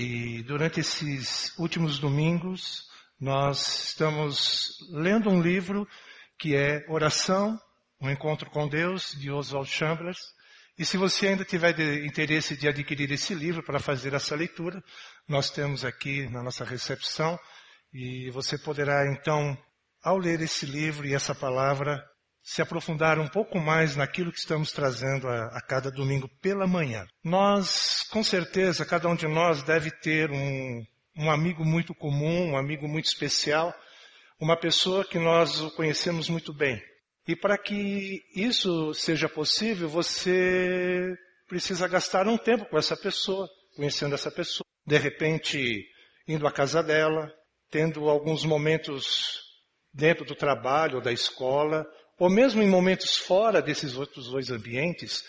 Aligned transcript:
E 0.00 0.44
durante 0.44 0.78
esses 0.78 1.52
últimos 1.58 1.98
domingos, 1.98 2.88
nós 3.20 3.86
estamos 3.86 4.78
lendo 4.92 5.28
um 5.28 5.42
livro 5.42 5.88
que 6.38 6.54
é 6.54 6.86
Oração, 6.88 7.60
um 8.00 8.08
encontro 8.08 8.48
com 8.48 8.68
Deus, 8.68 9.16
de 9.18 9.28
Oswald 9.28 9.68
Chambers. 9.68 10.20
E 10.78 10.84
se 10.84 10.96
você 10.96 11.26
ainda 11.26 11.44
tiver 11.44 11.72
de 11.72 12.06
interesse 12.06 12.56
de 12.56 12.68
adquirir 12.68 13.10
esse 13.10 13.34
livro 13.34 13.60
para 13.60 13.80
fazer 13.80 14.14
essa 14.14 14.36
leitura, 14.36 14.80
nós 15.26 15.50
temos 15.50 15.84
aqui 15.84 16.28
na 16.28 16.44
nossa 16.44 16.64
recepção 16.64 17.36
e 17.92 18.30
você 18.30 18.56
poderá 18.56 19.04
então, 19.12 19.58
ao 20.00 20.16
ler 20.16 20.40
esse 20.40 20.64
livro 20.64 21.08
e 21.08 21.12
essa 21.12 21.34
palavra, 21.34 22.08
se 22.48 22.62
aprofundar 22.62 23.18
um 23.18 23.28
pouco 23.28 23.60
mais 23.60 23.94
naquilo 23.94 24.32
que 24.32 24.38
estamos 24.38 24.72
trazendo 24.72 25.28
a, 25.28 25.48
a, 25.48 25.60
cada 25.60 25.90
domingo 25.90 26.26
pela 26.40 26.66
manhã. 26.66 27.06
Nós, 27.22 28.02
com 28.10 28.24
certeza, 28.24 28.86
cada 28.86 29.06
um 29.06 29.14
de 29.14 29.28
nós 29.28 29.62
deve 29.62 29.90
ter 29.90 30.30
um, 30.30 30.82
um 31.18 31.30
amigo 31.30 31.62
muito 31.62 31.94
comum, 31.94 32.52
um 32.52 32.56
amigo 32.56 32.88
muito 32.88 33.04
especial, 33.04 33.74
uma 34.40 34.56
pessoa 34.56 35.04
que 35.04 35.18
nós 35.18 35.60
o 35.60 35.70
conhecemos 35.72 36.30
muito 36.30 36.54
bem. 36.54 36.82
E 37.26 37.36
para 37.36 37.58
que 37.58 38.22
isso 38.34 38.94
seja 38.94 39.28
possível, 39.28 39.86
você 39.86 41.14
precisa 41.46 41.86
gastar 41.86 42.26
um 42.26 42.38
tempo 42.38 42.64
com 42.64 42.78
essa 42.78 42.96
pessoa, 42.96 43.46
conhecendo 43.76 44.14
essa 44.14 44.30
pessoa. 44.30 44.64
De 44.86 44.96
repente, 44.96 45.84
indo 46.26 46.46
à 46.46 46.50
casa 46.50 46.82
dela, 46.82 47.30
tendo 47.70 48.08
alguns 48.08 48.42
momentos 48.46 49.38
dentro 49.92 50.24
do 50.24 50.34
trabalho 50.34 50.96
ou 50.96 51.02
da 51.02 51.12
escola, 51.12 51.86
ou 52.18 52.28
mesmo 52.28 52.62
em 52.62 52.68
momentos 52.68 53.16
fora 53.16 53.62
desses 53.62 53.96
outros 53.96 54.28
dois 54.28 54.50
ambientes, 54.50 55.24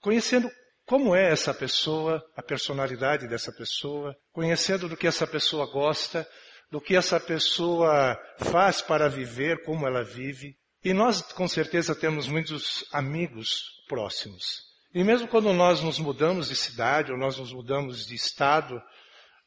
conhecendo 0.00 0.50
como 0.84 1.14
é 1.14 1.30
essa 1.30 1.52
pessoa, 1.52 2.22
a 2.36 2.42
personalidade 2.42 3.28
dessa 3.28 3.52
pessoa, 3.52 4.14
conhecendo 4.32 4.88
do 4.88 4.96
que 4.96 5.06
essa 5.06 5.26
pessoa 5.26 5.66
gosta, 5.66 6.26
do 6.70 6.80
que 6.80 6.96
essa 6.96 7.18
pessoa 7.18 8.16
faz 8.38 8.80
para 8.80 9.08
viver, 9.08 9.64
como 9.64 9.86
ela 9.86 10.04
vive. 10.04 10.54
E 10.84 10.92
nós, 10.94 11.20
com 11.20 11.48
certeza, 11.48 11.94
temos 11.94 12.28
muitos 12.28 12.84
amigos 12.92 13.62
próximos. 13.88 14.66
E 14.94 15.02
mesmo 15.02 15.28
quando 15.28 15.52
nós 15.52 15.80
nos 15.82 15.98
mudamos 15.98 16.48
de 16.48 16.56
cidade 16.56 17.12
ou 17.12 17.18
nós 17.18 17.36
nos 17.36 17.52
mudamos 17.52 18.06
de 18.06 18.14
estado, 18.14 18.80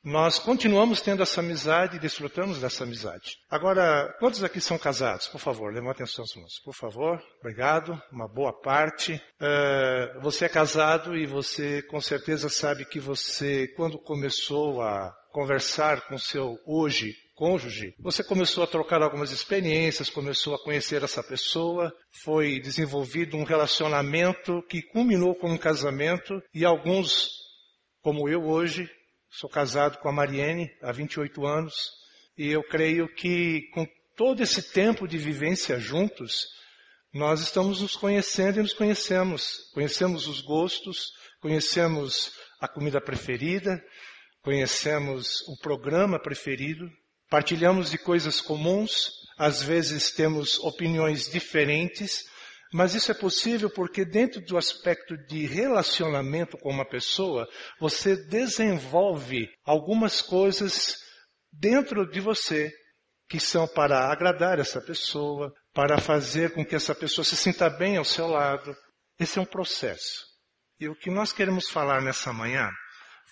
nós 0.03 0.39
continuamos 0.39 1.01
tendo 1.01 1.21
essa 1.21 1.41
amizade 1.41 1.97
e 1.97 1.99
desfrutamos 1.99 2.59
dessa 2.59 2.83
amizade. 2.83 3.37
Agora, 3.49 4.15
quantos 4.19 4.43
aqui 4.43 4.61
são 4.61 4.77
casados? 4.77 5.27
Por 5.27 5.39
favor, 5.39 5.73
levantem 5.73 6.03
as 6.03 6.11
suas 6.11 6.33
mãos. 6.35 6.59
Por 6.63 6.73
favor, 6.73 7.21
obrigado. 7.39 8.01
Uma 8.11 8.27
boa 8.27 8.53
parte. 8.53 9.21
Uh, 9.41 10.21
você 10.21 10.45
é 10.45 10.49
casado 10.49 11.17
e 11.17 11.25
você 11.25 11.81
com 11.83 11.99
certeza 11.99 12.49
sabe 12.49 12.85
que 12.85 12.99
você, 12.99 13.67
quando 13.75 13.99
começou 13.99 14.81
a 14.81 15.13
conversar 15.31 16.07
com 16.07 16.17
seu 16.17 16.57
hoje 16.65 17.13
cônjuge, 17.35 17.93
você 17.97 18.21
começou 18.21 18.65
a 18.65 18.67
trocar 18.67 19.01
algumas 19.01 19.31
experiências, 19.31 20.09
começou 20.09 20.55
a 20.55 20.61
conhecer 20.61 21.01
essa 21.01 21.23
pessoa, 21.23 21.89
foi 22.21 22.59
desenvolvido 22.59 23.37
um 23.37 23.45
relacionamento 23.45 24.61
que 24.63 24.81
culminou 24.81 25.33
com 25.33 25.49
um 25.49 25.57
casamento 25.57 26.41
e 26.53 26.65
alguns, 26.65 27.29
como 28.01 28.27
eu 28.27 28.43
hoje, 28.43 28.89
Sou 29.31 29.49
casado 29.49 29.99
com 29.99 30.09
a 30.09 30.11
Mariene 30.11 30.71
há 30.81 30.91
28 30.91 31.45
anos 31.45 31.75
e 32.37 32.47
eu 32.47 32.63
creio 32.63 33.07
que 33.13 33.69
com 33.73 33.85
todo 34.15 34.41
esse 34.41 34.73
tempo 34.73 35.07
de 35.07 35.17
vivência 35.17 35.79
juntos, 35.79 36.47
nós 37.13 37.39
estamos 37.39 37.81
nos 37.81 37.95
conhecendo 37.95 38.59
e 38.59 38.63
nos 38.63 38.73
conhecemos. 38.73 39.69
Conhecemos 39.73 40.27
os 40.27 40.41
gostos, 40.41 41.11
conhecemos 41.41 42.31
a 42.59 42.67
comida 42.67 42.99
preferida, 42.99 43.81
conhecemos 44.41 45.47
o 45.47 45.57
programa 45.57 46.19
preferido, 46.19 46.89
partilhamos 47.29 47.91
de 47.91 47.97
coisas 47.97 48.41
comuns, 48.41 49.11
às 49.37 49.61
vezes 49.61 50.11
temos 50.11 50.59
opiniões 50.59 51.29
diferentes, 51.29 52.25
mas 52.71 52.93
isso 52.93 53.11
é 53.11 53.15
possível 53.15 53.69
porque 53.69 54.05
dentro 54.05 54.41
do 54.41 54.57
aspecto 54.57 55.17
de 55.25 55.45
relacionamento 55.45 56.57
com 56.57 56.69
uma 56.69 56.87
pessoa, 56.87 57.47
você 57.79 58.15
desenvolve 58.15 59.49
algumas 59.65 60.21
coisas 60.21 60.97
dentro 61.51 62.09
de 62.09 62.19
você 62.19 62.71
que 63.27 63.39
são 63.39 63.67
para 63.67 64.11
agradar 64.11 64.59
essa 64.59 64.81
pessoa, 64.81 65.53
para 65.73 65.99
fazer 65.99 66.53
com 66.53 66.65
que 66.65 66.75
essa 66.75 66.95
pessoa 66.95 67.25
se 67.25 67.35
sinta 67.35 67.69
bem 67.69 67.97
ao 67.97 68.05
seu 68.05 68.27
lado. 68.27 68.75
Esse 69.19 69.39
é 69.39 69.41
um 69.41 69.45
processo. 69.45 70.25
E 70.79 70.87
o 70.87 70.95
que 70.95 71.09
nós 71.09 71.33
queremos 71.33 71.69
falar 71.69 72.01
nessa 72.01 72.31
manhã 72.33 72.69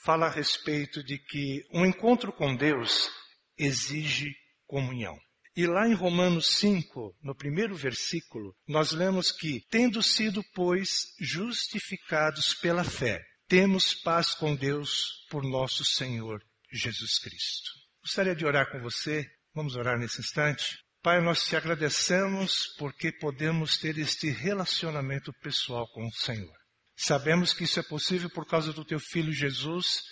fala 0.03 0.27
a 0.27 0.31
respeito 0.31 1.03
de 1.03 1.17
que 1.17 1.63
um 1.73 1.85
encontro 1.85 2.31
com 2.31 2.55
Deus 2.55 3.09
exige 3.57 4.31
comunhão. 4.67 5.17
E 5.57 5.66
lá 5.66 5.88
em 5.88 5.94
Romanos 5.95 6.50
5, 6.59 7.18
no 7.23 7.34
primeiro 7.34 7.75
versículo, 7.75 8.56
nós 8.68 8.91
lemos 8.91 9.31
que, 9.31 9.59
tendo 9.72 10.03
sido, 10.03 10.44
pois, 10.53 11.16
justificados 11.19 12.53
pela 12.53 12.84
fé, 12.84 13.19
temos 13.47 13.96
paz 13.96 14.35
com 14.35 14.56
Deus 14.56 15.25
por 15.31 15.44
nosso 15.44 15.84
Senhor 15.84 16.40
Jesus 16.72 17.17
Cristo. 17.17 17.72
Gostaria 18.03 18.35
de 18.35 18.46
orar 18.46 18.69
com 18.72 18.79
você. 18.79 19.25
Vamos 19.56 19.75
orar 19.75 19.97
nesse 19.97 20.22
instante. 20.22 20.78
Pai, 21.01 21.19
nós 21.22 21.44
te 21.44 21.56
agradecemos 21.56 22.67
porque 22.78 23.12
podemos 23.12 23.79
ter 23.79 23.97
este 23.97 24.29
relacionamento 24.29 25.34
pessoal 25.41 25.88
com 25.91 26.06
o 26.06 26.13
Senhor. 26.13 26.53
Sabemos 26.96 27.51
que 27.51 27.63
isso 27.63 27.79
é 27.79 27.84
possível 27.84 28.29
por 28.29 28.46
causa 28.46 28.72
do 28.72 28.85
teu 28.85 29.00
filho 29.00 29.31
Jesus, 29.31 30.03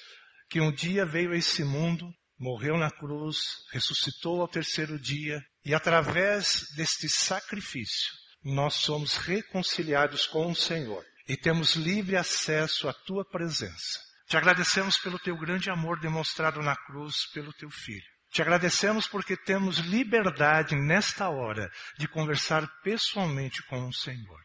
que 0.49 0.59
um 0.59 0.71
dia 0.71 1.05
veio 1.05 1.33
a 1.33 1.37
esse 1.37 1.63
mundo 1.63 2.11
morreu 2.37 2.77
na 2.77 2.91
cruz, 2.91 3.37
ressuscitou 3.71 4.41
ao 4.41 4.47
terceiro 4.47 4.99
dia, 4.99 5.41
e 5.63 5.73
através 5.73 6.65
deste 6.75 7.09
sacrifício, 7.09 8.13
nós 8.43 8.75
somos 8.75 9.17
reconciliados 9.17 10.27
com 10.27 10.51
o 10.51 10.55
Senhor 10.55 11.03
e 11.27 11.35
temos 11.35 11.75
livre 11.75 12.15
acesso 12.15 12.87
à 12.87 12.93
tua 12.93 13.25
presença. 13.25 13.99
Te 14.27 14.37
agradecemos 14.37 14.97
pelo 14.97 15.17
teu 15.19 15.35
grande 15.37 15.69
amor 15.69 15.99
demonstrado 15.99 16.61
na 16.61 16.75
cruz 16.75 17.27
pelo 17.33 17.51
teu 17.53 17.69
filho. 17.69 18.05
Te 18.31 18.41
agradecemos 18.41 19.07
porque 19.07 19.35
temos 19.37 19.77
liberdade 19.77 20.75
nesta 20.75 21.29
hora 21.29 21.69
de 21.97 22.07
conversar 22.07 22.67
pessoalmente 22.83 23.65
com 23.67 23.87
o 23.87 23.93
Senhor. 23.93 24.39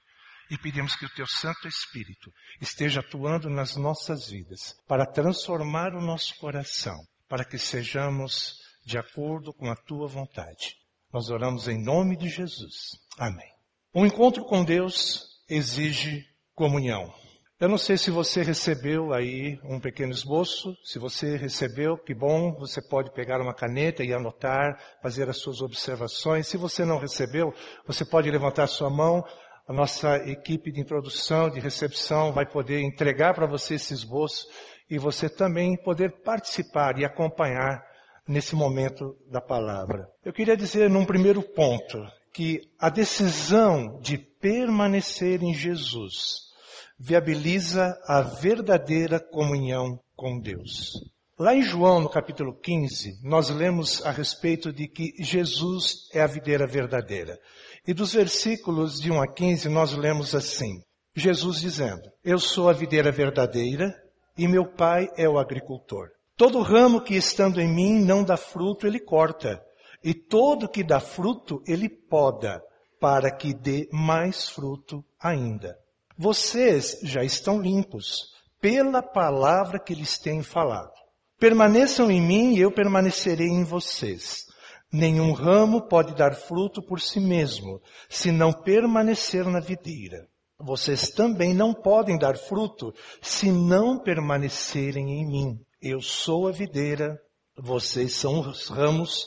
E 0.50 0.58
pedimos 0.58 0.96
que 0.96 1.04
o 1.04 1.14
teu 1.14 1.26
Santo 1.26 1.68
Espírito 1.68 2.30
esteja 2.60 3.00
atuando 3.00 3.48
nas 3.50 3.76
nossas 3.76 4.30
vidas 4.30 4.74
para 4.88 5.06
transformar 5.06 5.94
o 5.94 6.00
nosso 6.00 6.34
coração 6.38 6.96
para 7.30 7.44
que 7.44 7.56
sejamos 7.56 8.58
de 8.84 8.98
acordo 8.98 9.54
com 9.54 9.70
a 9.70 9.76
tua 9.76 10.08
vontade. 10.08 10.74
Nós 11.12 11.30
oramos 11.30 11.68
em 11.68 11.80
nome 11.80 12.16
de 12.16 12.28
Jesus. 12.28 12.98
Amém. 13.16 13.48
Um 13.94 14.04
encontro 14.04 14.44
com 14.44 14.64
Deus 14.64 15.28
exige 15.48 16.24
comunhão. 16.56 17.14
Eu 17.60 17.68
não 17.68 17.78
sei 17.78 17.96
se 17.96 18.10
você 18.10 18.42
recebeu 18.42 19.12
aí 19.12 19.60
um 19.62 19.78
pequeno 19.78 20.10
esboço. 20.10 20.74
Se 20.82 20.98
você 20.98 21.36
recebeu, 21.36 21.96
que 21.96 22.14
bom, 22.14 22.52
você 22.58 22.80
pode 22.82 23.12
pegar 23.12 23.40
uma 23.40 23.54
caneta 23.54 24.02
e 24.02 24.12
anotar, 24.12 24.80
fazer 25.00 25.28
as 25.28 25.36
suas 25.38 25.60
observações. 25.60 26.48
Se 26.48 26.56
você 26.56 26.84
não 26.84 26.98
recebeu, 26.98 27.54
você 27.86 28.04
pode 28.04 28.28
levantar 28.28 28.66
sua 28.66 28.90
mão. 28.90 29.22
A 29.68 29.72
nossa 29.72 30.16
equipe 30.28 30.72
de 30.72 30.80
introdução, 30.80 31.48
de 31.48 31.60
recepção, 31.60 32.32
vai 32.32 32.44
poder 32.44 32.80
entregar 32.80 33.34
para 33.34 33.46
você 33.46 33.74
esse 33.74 33.94
esboço 33.94 34.48
e 34.90 34.98
você 34.98 35.28
também 35.28 35.76
poder 35.76 36.20
participar 36.22 36.98
e 36.98 37.04
acompanhar 37.04 37.82
nesse 38.26 38.54
momento 38.54 39.16
da 39.30 39.40
palavra. 39.40 40.08
Eu 40.24 40.32
queria 40.32 40.56
dizer 40.56 40.90
num 40.90 41.04
primeiro 41.04 41.42
ponto 41.42 41.98
que 42.32 42.60
a 42.78 42.88
decisão 42.88 43.98
de 44.00 44.18
permanecer 44.18 45.42
em 45.42 45.54
Jesus 45.54 46.50
viabiliza 46.98 47.98
a 48.06 48.20
verdadeira 48.20 49.18
comunhão 49.18 49.98
com 50.14 50.38
Deus. 50.38 50.92
Lá 51.38 51.54
em 51.54 51.62
João, 51.62 52.00
no 52.00 52.10
capítulo 52.10 52.54
15, 52.60 53.20
nós 53.22 53.48
lemos 53.48 54.04
a 54.04 54.10
respeito 54.10 54.70
de 54.70 54.86
que 54.86 55.14
Jesus 55.18 56.08
é 56.12 56.20
a 56.20 56.26
videira 56.26 56.66
verdadeira. 56.66 57.38
E 57.86 57.94
dos 57.94 58.12
versículos 58.12 59.00
de 59.00 59.10
1 59.10 59.22
a 59.22 59.26
15 59.26 59.68
nós 59.70 59.92
lemos 59.94 60.34
assim: 60.34 60.82
Jesus 61.16 61.60
dizendo: 61.60 62.02
Eu 62.22 62.38
sou 62.38 62.68
a 62.68 62.74
videira 62.74 63.10
verdadeira 63.10 63.94
e 64.36 64.46
meu 64.48 64.66
pai 64.66 65.08
é 65.16 65.28
o 65.28 65.38
agricultor. 65.38 66.08
Todo 66.36 66.62
ramo 66.62 67.02
que 67.02 67.14
estando 67.14 67.60
em 67.60 67.68
mim 67.68 68.00
não 68.00 68.24
dá 68.24 68.36
fruto, 68.36 68.86
ele 68.86 68.98
corta, 68.98 69.62
e 70.02 70.14
todo 70.14 70.68
que 70.68 70.82
dá 70.82 70.98
fruto, 70.98 71.62
ele 71.66 71.88
poda, 71.88 72.62
para 72.98 73.30
que 73.30 73.52
dê 73.52 73.88
mais 73.92 74.48
fruto 74.48 75.04
ainda. 75.20 75.76
Vocês 76.16 76.98
já 77.02 77.22
estão 77.22 77.60
limpos 77.60 78.30
pela 78.60 79.02
palavra 79.02 79.78
que 79.78 79.94
lhes 79.94 80.18
tenho 80.18 80.42
falado. 80.42 80.92
Permaneçam 81.38 82.10
em 82.10 82.20
mim 82.20 82.54
e 82.54 82.60
eu 82.60 82.70
permanecerei 82.70 83.48
em 83.48 83.64
vocês. 83.64 84.46
Nenhum 84.92 85.32
ramo 85.32 85.88
pode 85.88 86.14
dar 86.14 86.34
fruto 86.34 86.82
por 86.82 87.00
si 87.00 87.20
mesmo, 87.20 87.80
se 88.08 88.32
não 88.32 88.52
permanecer 88.52 89.46
na 89.46 89.60
videira 89.60 90.28
vocês 90.62 91.10
também 91.10 91.54
não 91.54 91.72
podem 91.72 92.18
dar 92.18 92.36
fruto 92.36 92.92
se 93.20 93.50
não 93.50 93.98
permanecerem 93.98 95.20
em 95.20 95.26
mim. 95.26 95.60
Eu 95.80 96.00
sou 96.00 96.48
a 96.48 96.52
videira, 96.52 97.18
vocês 97.56 98.14
são 98.14 98.40
os 98.40 98.68
ramos. 98.68 99.26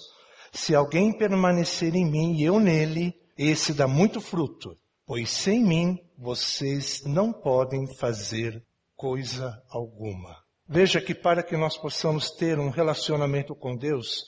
Se 0.52 0.76
alguém 0.76 1.12
permanecer 1.18 1.96
em 1.96 2.06
mim 2.06 2.36
e 2.36 2.44
eu 2.44 2.60
nele, 2.60 3.14
esse 3.38 3.74
dá 3.74 3.88
muito 3.88 4.22
fruto, 4.22 4.78
pois 5.06 5.32
sem 5.32 5.64
mim 5.64 5.98
vocês 6.18 7.02
não 7.06 7.34
podem 7.34 7.88
fazer 7.98 8.64
coisa 8.96 9.62
alguma. 9.70 10.38
Veja 10.68 11.02
que 11.02 11.14
para 11.14 11.44
que 11.44 11.58
nós 11.58 11.78
possamos 11.78 12.32
ter 12.32 12.60
um 12.60 12.70
relacionamento 12.70 13.56
com 13.56 13.76
Deus, 13.76 14.24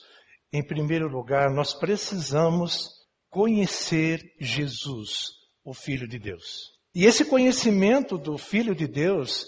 em 0.52 0.62
primeiro 0.62 1.08
lugar, 1.08 1.50
nós 1.50 1.72
precisamos 1.72 2.90
conhecer 3.30 4.20
Jesus, 4.40 5.30
o 5.64 5.72
Filho 5.72 6.06
de 6.06 6.18
Deus. 6.18 6.75
E 6.96 7.04
esse 7.04 7.26
conhecimento 7.26 8.16
do 8.16 8.38
Filho 8.38 8.74
de 8.74 8.86
Deus, 8.86 9.44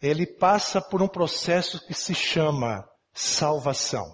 ele 0.00 0.24
passa 0.24 0.80
por 0.80 1.02
um 1.02 1.08
processo 1.08 1.84
que 1.84 1.92
se 1.92 2.14
chama 2.14 2.88
salvação. 3.12 4.06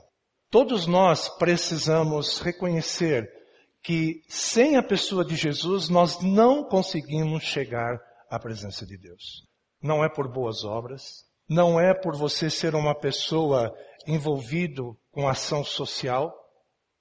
Todos 0.51 0.87
nós 0.87 1.29
precisamos 1.37 2.39
reconhecer 2.39 3.31
que 3.83 4.23
sem 4.27 4.79
a 4.79 4.83
pessoa 4.83 5.23
de 5.23 5.37
Jesus 5.37 5.91
nós 5.91 6.23
não 6.23 6.65
conseguimos 6.65 7.43
chegar 7.43 8.01
à 8.31 8.39
presença 8.39 8.87
de 8.87 8.97
Deus. 8.97 9.47
Não 9.83 10.03
é 10.03 10.09
por 10.09 10.27
boas 10.27 10.65
obras, 10.65 11.27
não 11.47 11.79
é 11.79 11.93
por 11.93 12.17
você 12.17 12.49
ser 12.49 12.75
uma 12.75 12.95
pessoa 12.95 13.71
envolvido 14.07 14.97
com 15.11 15.29
ação 15.29 15.63
social, 15.63 16.35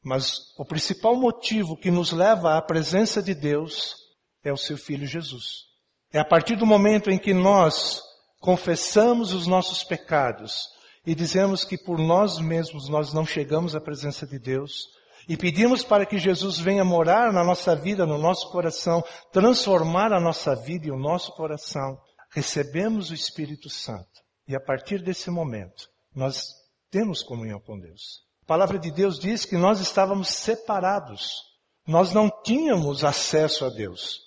mas 0.03 0.53
o 0.57 0.65
principal 0.65 1.15
motivo 1.15 1.77
que 1.77 1.89
nos 1.89 2.11
leva 2.11 2.57
à 2.57 2.61
presença 2.61 3.23
de 3.23 3.33
Deus 3.33 3.95
é 4.43 4.51
o 4.51 4.57
seu 4.57 4.77
filho 4.77 5.07
Jesus. 5.07 5.67
É 6.11 6.19
a 6.19 6.25
partir 6.25 6.55
do 6.55 6.65
momento 6.65 7.09
em 7.09 7.17
que 7.17 7.33
nós 7.33 8.01
confessamos 8.39 9.33
os 9.33 9.47
nossos 9.47 9.83
pecados 9.83 10.67
e 11.05 11.15
dizemos 11.15 11.63
que 11.63 11.77
por 11.77 11.97
nós 11.97 12.37
mesmos 12.39 12.89
nós 12.89 13.13
não 13.13 13.25
chegamos 13.25 13.75
à 13.75 13.79
presença 13.79 14.27
de 14.27 14.37
Deus, 14.37 14.89
e 15.27 15.35
pedimos 15.35 15.83
para 15.83 16.05
que 16.05 16.17
Jesus 16.17 16.57
venha 16.59 16.83
morar 16.83 17.31
na 17.31 17.43
nossa 17.43 17.75
vida, 17.75 18.05
no 18.05 18.17
nosso 18.17 18.49
coração, 18.49 19.03
transformar 19.31 20.11
a 20.13 20.19
nossa 20.19 20.55
vida 20.55 20.87
e 20.87 20.91
o 20.91 20.97
nosso 20.97 21.33
coração, 21.33 21.97
recebemos 22.31 23.09
o 23.09 23.13
Espírito 23.13 23.69
Santo. 23.69 24.21
E 24.47 24.55
a 24.55 24.59
partir 24.59 25.01
desse 25.01 25.29
momento, 25.29 25.87
nós 26.15 26.47
temos 26.89 27.23
comunhão 27.23 27.59
com 27.59 27.77
Deus. 27.77 28.21
A 28.43 28.45
palavra 28.47 28.79
de 28.79 28.91
Deus 28.91 29.19
diz 29.19 29.43
que 29.43 29.57
nós 29.57 29.81
estávamos 29.81 30.29
separados. 30.29 31.41
Nós 31.85 32.13
não 32.13 32.29
tínhamos 32.43 33.03
acesso 33.03 33.65
a 33.65 33.69
Deus. 33.69 34.26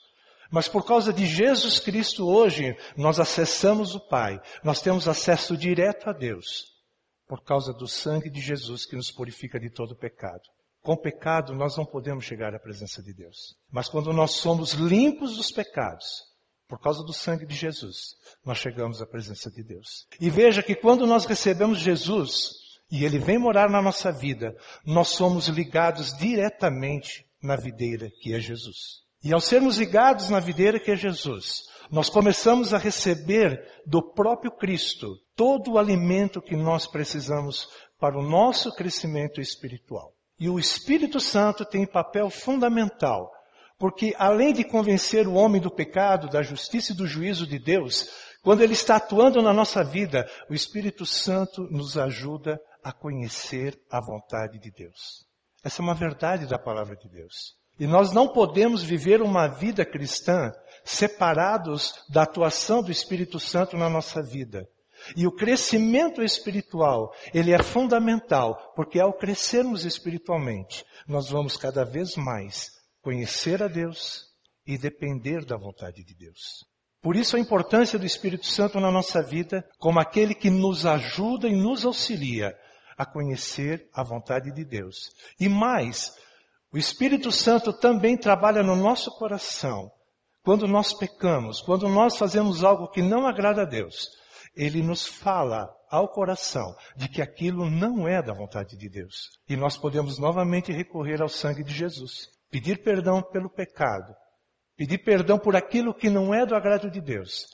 Mas 0.50 0.68
por 0.68 0.84
causa 0.84 1.12
de 1.12 1.24
Jesus 1.26 1.78
Cristo 1.78 2.28
hoje, 2.28 2.76
nós 2.96 3.20
acessamos 3.20 3.94
o 3.94 4.00
Pai. 4.00 4.40
Nós 4.64 4.82
temos 4.82 5.06
acesso 5.06 5.56
direto 5.56 6.10
a 6.10 6.12
Deus. 6.12 6.64
Por 7.28 7.42
causa 7.44 7.72
do 7.72 7.86
sangue 7.86 8.28
de 8.28 8.40
Jesus 8.40 8.84
que 8.84 8.96
nos 8.96 9.10
purifica 9.10 9.60
de 9.60 9.70
todo 9.70 9.96
pecado. 9.96 10.42
Com 10.82 10.96
pecado 10.96 11.54
nós 11.54 11.76
não 11.76 11.84
podemos 11.84 12.24
chegar 12.24 12.54
à 12.54 12.58
presença 12.58 13.02
de 13.02 13.12
Deus. 13.12 13.54
Mas 13.70 13.88
quando 13.88 14.12
nós 14.12 14.32
somos 14.32 14.72
limpos 14.72 15.36
dos 15.36 15.52
pecados, 15.52 16.06
por 16.66 16.80
causa 16.80 17.04
do 17.04 17.12
sangue 17.12 17.46
de 17.46 17.54
Jesus, 17.54 18.14
nós 18.44 18.58
chegamos 18.58 19.02
à 19.02 19.06
presença 19.06 19.50
de 19.50 19.62
Deus. 19.62 20.06
E 20.20 20.30
veja 20.30 20.62
que 20.62 20.74
quando 20.74 21.06
nós 21.06 21.26
recebemos 21.26 21.78
Jesus 21.78 22.52
e 22.90 23.04
Ele 23.04 23.18
vem 23.18 23.38
morar 23.38 23.68
na 23.68 23.82
nossa 23.82 24.10
vida, 24.10 24.56
nós 24.84 25.08
somos 25.08 25.48
ligados 25.48 26.16
diretamente 26.16 27.26
na 27.42 27.56
videira 27.56 28.08
que 28.20 28.34
é 28.34 28.40
Jesus. 28.40 29.00
E 29.22 29.32
ao 29.32 29.40
sermos 29.40 29.76
ligados 29.76 30.30
na 30.30 30.40
videira 30.40 30.80
que 30.80 30.90
é 30.90 30.96
Jesus, 30.96 31.62
nós 31.90 32.08
começamos 32.08 32.72
a 32.72 32.78
receber 32.78 33.62
do 33.86 34.02
próprio 34.02 34.50
Cristo 34.50 35.16
todo 35.36 35.72
o 35.72 35.78
alimento 35.78 36.40
que 36.40 36.56
nós 36.56 36.86
precisamos 36.86 37.68
para 37.98 38.18
o 38.18 38.22
nosso 38.22 38.72
crescimento 38.74 39.40
espiritual. 39.40 40.12
E 40.38 40.48
o 40.48 40.58
Espírito 40.58 41.20
Santo 41.20 41.66
tem 41.66 41.86
papel 41.86 42.30
fundamental, 42.30 43.30
porque 43.78 44.14
além 44.18 44.54
de 44.54 44.64
convencer 44.64 45.28
o 45.28 45.34
homem 45.34 45.60
do 45.60 45.70
pecado, 45.70 46.28
da 46.28 46.42
justiça 46.42 46.92
e 46.92 46.96
do 46.96 47.06
juízo 47.06 47.46
de 47.46 47.58
Deus, 47.58 48.08
quando 48.42 48.62
ele 48.62 48.72
está 48.72 48.96
atuando 48.96 49.42
na 49.42 49.52
nossa 49.52 49.84
vida, 49.84 50.26
o 50.48 50.54
Espírito 50.54 51.04
Santo 51.04 51.62
nos 51.70 51.98
ajuda 51.98 52.58
a 52.82 52.90
conhecer 52.90 53.78
a 53.90 54.00
vontade 54.00 54.58
de 54.58 54.70
Deus. 54.70 55.26
Essa 55.62 55.82
é 55.82 55.84
uma 55.84 55.94
verdade 55.94 56.46
da 56.46 56.58
palavra 56.58 56.96
de 56.96 57.06
Deus. 57.10 57.59
E 57.80 57.86
nós 57.86 58.12
não 58.12 58.28
podemos 58.28 58.82
viver 58.82 59.22
uma 59.22 59.48
vida 59.48 59.86
cristã 59.86 60.52
separados 60.84 61.94
da 62.10 62.24
atuação 62.24 62.82
do 62.82 62.92
Espírito 62.92 63.40
Santo 63.40 63.74
na 63.74 63.88
nossa 63.88 64.22
vida. 64.22 64.68
E 65.16 65.26
o 65.26 65.32
crescimento 65.32 66.22
espiritual, 66.22 67.10
ele 67.32 67.54
é 67.54 67.62
fundamental, 67.62 68.74
porque 68.76 69.00
ao 69.00 69.14
crescermos 69.14 69.86
espiritualmente, 69.86 70.84
nós 71.08 71.30
vamos 71.30 71.56
cada 71.56 71.82
vez 71.82 72.16
mais 72.16 72.70
conhecer 73.00 73.62
a 73.62 73.66
Deus 73.66 74.26
e 74.66 74.76
depender 74.76 75.46
da 75.46 75.56
vontade 75.56 76.04
de 76.04 76.14
Deus. 76.14 76.66
Por 77.00 77.16
isso 77.16 77.34
a 77.34 77.40
importância 77.40 77.98
do 77.98 78.04
Espírito 78.04 78.46
Santo 78.46 78.78
na 78.78 78.90
nossa 78.90 79.22
vida, 79.22 79.66
como 79.78 79.98
aquele 79.98 80.34
que 80.34 80.50
nos 80.50 80.84
ajuda 80.84 81.48
e 81.48 81.56
nos 81.56 81.86
auxilia 81.86 82.54
a 82.94 83.06
conhecer 83.06 83.88
a 83.94 84.04
vontade 84.04 84.52
de 84.52 84.66
Deus. 84.66 85.10
E 85.40 85.48
mais, 85.48 86.12
o 86.72 86.78
Espírito 86.78 87.32
Santo 87.32 87.72
também 87.72 88.16
trabalha 88.16 88.62
no 88.62 88.76
nosso 88.76 89.10
coração. 89.18 89.90
Quando 90.42 90.68
nós 90.68 90.94
pecamos, 90.94 91.60
quando 91.60 91.88
nós 91.88 92.16
fazemos 92.16 92.62
algo 92.62 92.88
que 92.88 93.02
não 93.02 93.26
agrada 93.26 93.62
a 93.62 93.66
Deus, 93.66 94.08
ele 94.54 94.82
nos 94.82 95.06
fala 95.06 95.68
ao 95.90 96.08
coração 96.08 96.74
de 96.96 97.08
que 97.08 97.20
aquilo 97.20 97.68
não 97.68 98.06
é 98.06 98.22
da 98.22 98.32
vontade 98.32 98.76
de 98.76 98.88
Deus. 98.88 99.30
E 99.48 99.56
nós 99.56 99.76
podemos 99.76 100.18
novamente 100.18 100.72
recorrer 100.72 101.20
ao 101.20 101.28
sangue 101.28 101.64
de 101.64 101.74
Jesus, 101.74 102.28
pedir 102.50 102.82
perdão 102.82 103.20
pelo 103.20 103.50
pecado, 103.50 104.14
pedir 104.76 104.98
perdão 104.98 105.38
por 105.38 105.56
aquilo 105.56 105.92
que 105.92 106.08
não 106.08 106.32
é 106.32 106.46
do 106.46 106.54
agrado 106.54 106.90
de 106.90 107.00
Deus 107.00 107.46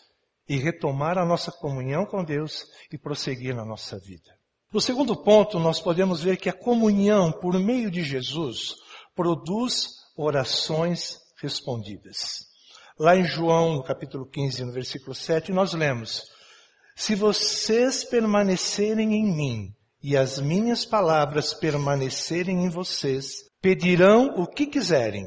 e 0.48 0.56
retomar 0.56 1.18
a 1.18 1.24
nossa 1.24 1.50
comunhão 1.50 2.04
com 2.04 2.22
Deus 2.22 2.66
e 2.92 2.98
prosseguir 2.98 3.54
na 3.54 3.64
nossa 3.64 3.98
vida. 3.98 4.30
No 4.72 4.80
segundo 4.80 5.16
ponto, 5.16 5.58
nós 5.58 5.80
podemos 5.80 6.22
ver 6.22 6.36
que 6.36 6.48
a 6.48 6.52
comunhão 6.52 7.32
por 7.32 7.58
meio 7.58 7.90
de 7.90 8.02
Jesus 8.02 8.74
produz 9.16 9.94
orações 10.16 11.18
respondidas. 11.40 12.46
Lá 12.98 13.16
em 13.16 13.24
João, 13.24 13.76
no 13.76 13.82
capítulo 13.82 14.26
15, 14.26 14.64
no 14.64 14.72
versículo 14.72 15.14
7, 15.14 15.52
nós 15.52 15.72
lemos, 15.72 16.22
se 16.94 17.14
vocês 17.14 18.04
permanecerem 18.04 19.14
em 19.14 19.34
mim 19.34 19.74
e 20.02 20.16
as 20.16 20.38
minhas 20.38 20.84
palavras 20.84 21.52
permanecerem 21.52 22.64
em 22.64 22.68
vocês, 22.68 23.50
pedirão 23.60 24.34
o 24.36 24.46
que 24.46 24.66
quiserem 24.66 25.26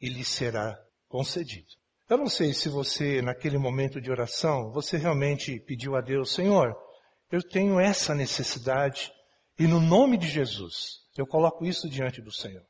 e 0.00 0.08
lhes 0.08 0.28
será 0.28 0.76
concedido. 1.08 1.66
Eu 2.08 2.18
não 2.18 2.28
sei 2.28 2.52
se 2.52 2.68
você, 2.68 3.20
naquele 3.20 3.58
momento 3.58 4.00
de 4.00 4.10
oração, 4.10 4.70
você 4.72 4.96
realmente 4.96 5.58
pediu 5.60 5.96
a 5.96 6.00
Deus, 6.00 6.32
Senhor, 6.32 6.74
eu 7.30 7.42
tenho 7.42 7.80
essa 7.80 8.14
necessidade 8.14 9.12
e 9.58 9.66
no 9.66 9.80
nome 9.80 10.16
de 10.16 10.28
Jesus 10.28 11.04
eu 11.16 11.26
coloco 11.26 11.64
isso 11.64 11.88
diante 11.88 12.20
do 12.20 12.32
Senhor. 12.32 12.64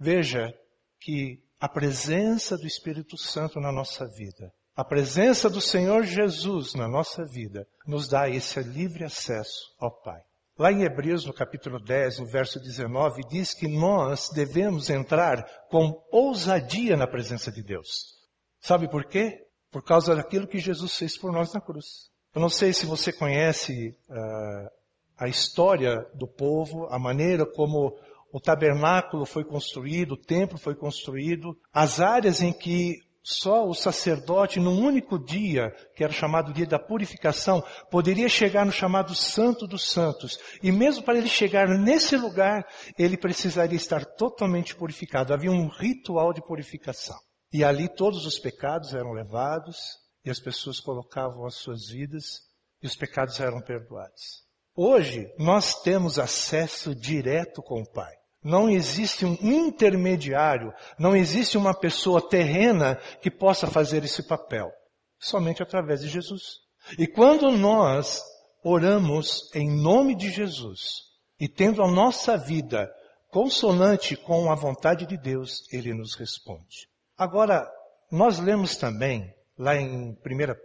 Veja 0.00 0.52
que 0.98 1.38
a 1.60 1.68
presença 1.68 2.56
do 2.56 2.66
Espírito 2.66 3.18
Santo 3.18 3.60
na 3.60 3.70
nossa 3.70 4.06
vida 4.06 4.50
a 4.80 4.84
presença 4.84 5.50
do 5.50 5.60
Senhor 5.60 6.04
Jesus 6.04 6.74
na 6.74 6.88
nossa 6.88 7.22
vida 7.22 7.66
nos 7.86 8.08
dá 8.08 8.30
esse 8.30 8.58
livre 8.60 9.04
acesso 9.04 9.74
ao 9.78 9.90
Pai. 9.90 10.22
Lá 10.58 10.72
em 10.72 10.84
Hebreus, 10.84 11.26
no 11.26 11.34
capítulo 11.34 11.78
10, 11.78 12.20
no 12.20 12.26
verso 12.26 12.58
19, 12.58 13.20
diz 13.28 13.52
que 13.52 13.68
nós 13.68 14.30
devemos 14.30 14.88
entrar 14.88 15.44
com 15.68 16.02
ousadia 16.10 16.96
na 16.96 17.06
presença 17.06 17.52
de 17.52 17.62
Deus. 17.62 18.14
Sabe 18.58 18.88
por 18.88 19.04
quê? 19.04 19.44
Por 19.70 19.84
causa 19.84 20.16
daquilo 20.16 20.48
que 20.48 20.58
Jesus 20.58 20.96
fez 20.96 21.18
por 21.18 21.30
nós 21.30 21.52
na 21.52 21.60
cruz. 21.60 22.08
Eu 22.34 22.40
não 22.40 22.48
sei 22.48 22.72
se 22.72 22.86
você 22.86 23.12
conhece 23.12 23.94
uh, 24.08 24.70
a 25.18 25.28
história 25.28 26.06
do 26.14 26.26
povo, 26.26 26.86
a 26.86 26.98
maneira 26.98 27.44
como 27.44 27.98
o 28.32 28.40
tabernáculo 28.40 29.24
foi 29.24 29.44
construído, 29.44 30.12
o 30.12 30.20
templo 30.20 30.58
foi 30.58 30.74
construído, 30.74 31.56
as 31.72 32.00
áreas 32.00 32.40
em 32.40 32.52
que 32.52 32.98
só 33.22 33.68
o 33.68 33.74
sacerdote, 33.74 34.58
num 34.58 34.82
único 34.82 35.18
dia, 35.18 35.70
que 35.94 36.02
era 36.02 36.12
chamado 36.12 36.52
dia 36.52 36.66
da 36.66 36.78
purificação, 36.78 37.62
poderia 37.90 38.28
chegar 38.28 38.64
no 38.64 38.72
chamado 38.72 39.14
Santo 39.14 39.66
dos 39.66 39.90
Santos. 39.90 40.38
E 40.62 40.72
mesmo 40.72 41.04
para 41.04 41.18
ele 41.18 41.28
chegar 41.28 41.68
nesse 41.68 42.16
lugar, 42.16 42.66
ele 42.98 43.18
precisaria 43.18 43.76
estar 43.76 44.04
totalmente 44.04 44.74
purificado. 44.74 45.34
Havia 45.34 45.50
um 45.50 45.68
ritual 45.68 46.32
de 46.32 46.40
purificação. 46.40 47.18
E 47.52 47.62
ali 47.62 47.88
todos 47.88 48.26
os 48.26 48.38
pecados 48.38 48.94
eram 48.94 49.12
levados, 49.12 49.76
e 50.24 50.30
as 50.30 50.40
pessoas 50.40 50.80
colocavam 50.80 51.44
as 51.46 51.56
suas 51.56 51.88
vidas, 51.88 52.40
e 52.82 52.86
os 52.86 52.96
pecados 52.96 53.38
eram 53.38 53.60
perdoados. 53.60 54.44
Hoje, 54.74 55.26
nós 55.38 55.82
temos 55.82 56.18
acesso 56.18 56.94
direto 56.94 57.62
com 57.62 57.82
o 57.82 57.92
Pai. 57.92 58.19
Não 58.42 58.70
existe 58.70 59.24
um 59.24 59.36
intermediário, 59.42 60.72
não 60.98 61.14
existe 61.14 61.58
uma 61.58 61.74
pessoa 61.74 62.26
terrena 62.26 62.96
que 63.20 63.30
possa 63.30 63.66
fazer 63.66 64.02
esse 64.04 64.22
papel. 64.22 64.70
Somente 65.18 65.62
através 65.62 66.00
de 66.00 66.08
Jesus. 66.08 66.60
E 66.98 67.06
quando 67.06 67.50
nós 67.50 68.22
oramos 68.64 69.50
em 69.54 69.70
nome 69.70 70.14
de 70.14 70.30
Jesus 70.30 71.02
e 71.38 71.48
tendo 71.48 71.82
a 71.82 71.90
nossa 71.90 72.38
vida 72.38 72.90
consonante 73.30 74.16
com 74.16 74.50
a 74.50 74.54
vontade 74.54 75.06
de 75.06 75.16
Deus, 75.16 75.62
Ele 75.72 75.94
nos 75.94 76.14
responde. 76.14 76.88
Agora, 77.16 77.70
nós 78.10 78.38
lemos 78.38 78.76
também, 78.76 79.32
lá 79.56 79.76
em 79.76 80.10
1 80.10 80.16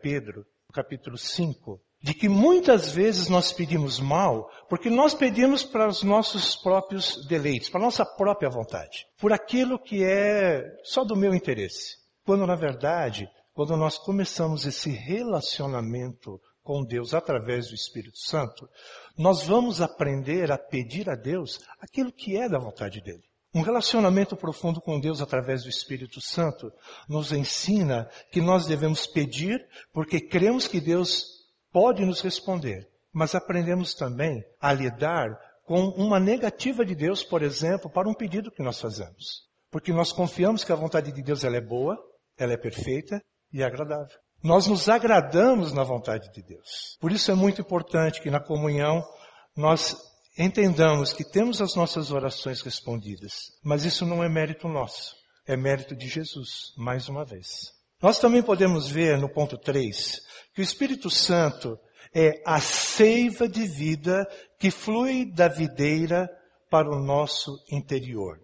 Pedro, 0.02 0.46
capítulo 0.74 1.18
5, 1.18 1.80
de 2.06 2.14
que 2.14 2.30
muitas 2.30 2.92
vezes 2.92 3.30
nós 3.30 3.52
pedimos 3.52 4.00
mal, 4.00 4.48
porque 4.70 4.92
nós 4.92 5.16
pedimos 5.16 5.64
para 5.64 5.88
os 5.88 6.04
nossos 6.04 6.56
próprios 6.56 7.26
deleites, 7.26 7.68
para 7.68 7.82
a 7.82 7.84
nossa 7.84 8.06
própria 8.06 8.48
vontade, 8.48 9.08
por 9.18 9.34
aquilo 9.34 9.80
que 9.80 10.04
é 10.04 10.64
só 10.84 11.04
do 11.04 11.16
meu 11.16 11.34
interesse. 11.34 11.96
Quando 12.24 12.46
na 12.46 12.56
verdade, 12.56 13.28
quando 13.56 13.76
nós 13.76 13.98
começamos 13.98 14.68
esse 14.68 14.92
relacionamento 14.92 16.40
com 16.62 16.84
Deus 16.84 17.16
através 17.16 17.70
do 17.70 17.74
Espírito 17.74 18.20
Santo, 18.20 18.70
nós 19.18 19.42
vamos 19.42 19.82
aprender 19.82 20.52
a 20.52 20.60
pedir 20.60 21.10
a 21.10 21.16
Deus 21.16 21.60
aquilo 21.82 22.12
que 22.12 22.38
é 22.38 22.48
da 22.48 22.60
vontade 22.60 23.02
dele. 23.02 23.24
Um 23.52 23.64
relacionamento 23.64 24.36
profundo 24.36 24.80
com 24.80 25.00
Deus 25.00 25.24
através 25.24 25.64
do 25.64 25.70
Espírito 25.70 26.22
Santo 26.22 26.72
nos 27.10 27.32
ensina 27.32 28.08
que 28.32 28.42
nós 28.42 28.68
devemos 28.68 29.08
pedir 29.08 29.66
porque 29.92 30.20
cremos 30.20 30.68
que 30.68 30.80
Deus 30.80 31.35
pode 31.76 32.06
nos 32.06 32.22
responder, 32.22 32.88
mas 33.12 33.36
aprendemos 33.36 33.94
também 33.94 34.42
a 34.62 34.72
lidar 34.72 35.28
com 35.66 35.90
uma 35.90 36.22
negativa 36.22 36.86
de 36.86 36.96
Deus, 36.96 37.22
por 37.22 37.44
exemplo, 37.44 37.92
para 37.92 38.08
um 38.08 38.14
pedido 38.14 38.50
que 38.50 38.64
nós 38.64 38.80
fazemos. 38.80 39.42
Porque 39.70 39.92
nós 39.92 40.14
confiamos 40.14 40.64
que 40.64 40.72
a 40.72 40.76
vontade 40.78 41.12
de 41.12 41.22
Deus 41.22 41.44
ela 41.44 41.58
é 41.58 41.62
boa, 41.62 41.98
ela 42.38 42.54
é 42.54 42.58
perfeita 42.58 43.22
e 43.52 43.62
agradável. 43.62 44.18
Nós 44.42 44.68
nos 44.68 44.88
agradamos 44.88 45.74
na 45.74 45.84
vontade 45.84 46.32
de 46.32 46.42
Deus. 46.44 46.98
Por 47.02 47.12
isso 47.12 47.30
é 47.30 47.36
muito 47.36 47.60
importante 47.60 48.22
que 48.22 48.32
na 48.32 48.40
comunhão 48.40 49.06
nós 49.54 49.98
entendamos 50.40 51.12
que 51.12 51.30
temos 51.30 51.62
as 51.62 51.76
nossas 51.76 52.10
orações 52.10 52.62
respondidas. 52.62 53.52
Mas 53.62 53.84
isso 53.84 54.06
não 54.06 54.24
é 54.24 54.30
mérito 54.30 54.70
nosso. 54.70 55.14
É 55.46 55.58
mérito 55.58 55.94
de 55.94 56.08
Jesus, 56.08 56.74
mais 56.78 57.10
uma 57.10 57.26
vez. 57.26 57.75
Nós 58.06 58.20
também 58.20 58.44
podemos 58.44 58.88
ver 58.88 59.18
no 59.18 59.28
ponto 59.28 59.58
3 59.58 60.22
que 60.54 60.62
o 60.62 60.64
Espírito 60.64 61.10
Santo 61.10 61.76
é 62.14 62.40
a 62.46 62.60
seiva 62.62 63.50
de 63.50 63.66
vida 63.68 64.28
que 64.60 64.70
flui 64.70 65.34
da 65.34 65.48
videira 65.48 66.30
para 66.70 66.88
o 66.88 67.04
nosso 67.04 67.58
interior. 67.72 68.38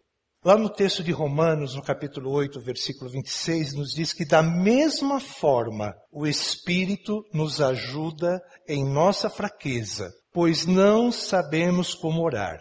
Lá 0.44 0.58
no 0.58 0.68
texto 0.68 1.04
de 1.04 1.12
Romanos, 1.12 1.76
no 1.76 1.84
capítulo 1.84 2.32
8, 2.32 2.60
versículo 2.60 3.12
26, 3.12 3.76
nos 3.76 3.94
diz 3.94 4.14
que 4.14 4.26
da 4.26 4.42
mesma 4.42 5.20
forma 5.20 5.94
o 6.12 6.26
Espírito 6.26 7.24
nos 7.32 7.62
ajuda 7.62 8.42
em 8.68 8.84
nossa 8.84 9.30
fraqueza, 9.30 10.12
pois 10.34 10.66
não 10.66 11.12
sabemos 11.12 11.94
como 11.94 12.24
orar. 12.24 12.58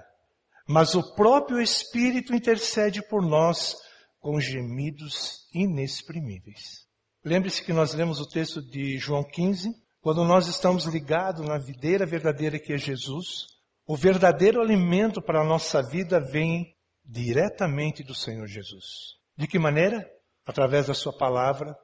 Mas 0.68 0.94
o 0.94 1.14
próprio 1.14 1.62
Espírito 1.62 2.34
intercede 2.34 3.00
por 3.08 3.22
nós 3.22 3.74
com 4.20 4.38
gemidos 4.38 5.48
inexprimíveis. 5.54 6.89
Lembre-se 7.22 7.62
que 7.62 7.72
nós 7.72 7.92
lemos 7.92 8.18
o 8.18 8.26
texto 8.26 8.62
de 8.62 8.96
João 8.96 9.22
15, 9.22 9.74
quando 10.00 10.24
nós 10.24 10.48
estamos 10.48 10.86
ligados 10.86 11.46
na 11.46 11.58
videira 11.58 12.06
verdadeira 12.06 12.58
que 12.58 12.72
é 12.72 12.78
Jesus, 12.78 13.46
o 13.86 13.94
verdadeiro 13.94 14.58
alimento 14.58 15.20
para 15.20 15.42
a 15.42 15.44
nossa 15.44 15.82
vida 15.82 16.18
vem 16.18 16.74
diretamente 17.04 18.02
do 18.02 18.14
Senhor 18.14 18.46
Jesus. 18.46 19.18
De 19.36 19.46
que 19.46 19.58
maneira? 19.58 20.08
Através 20.46 20.86
da 20.86 20.94
sua 20.94 21.12
palavra. 21.12 21.76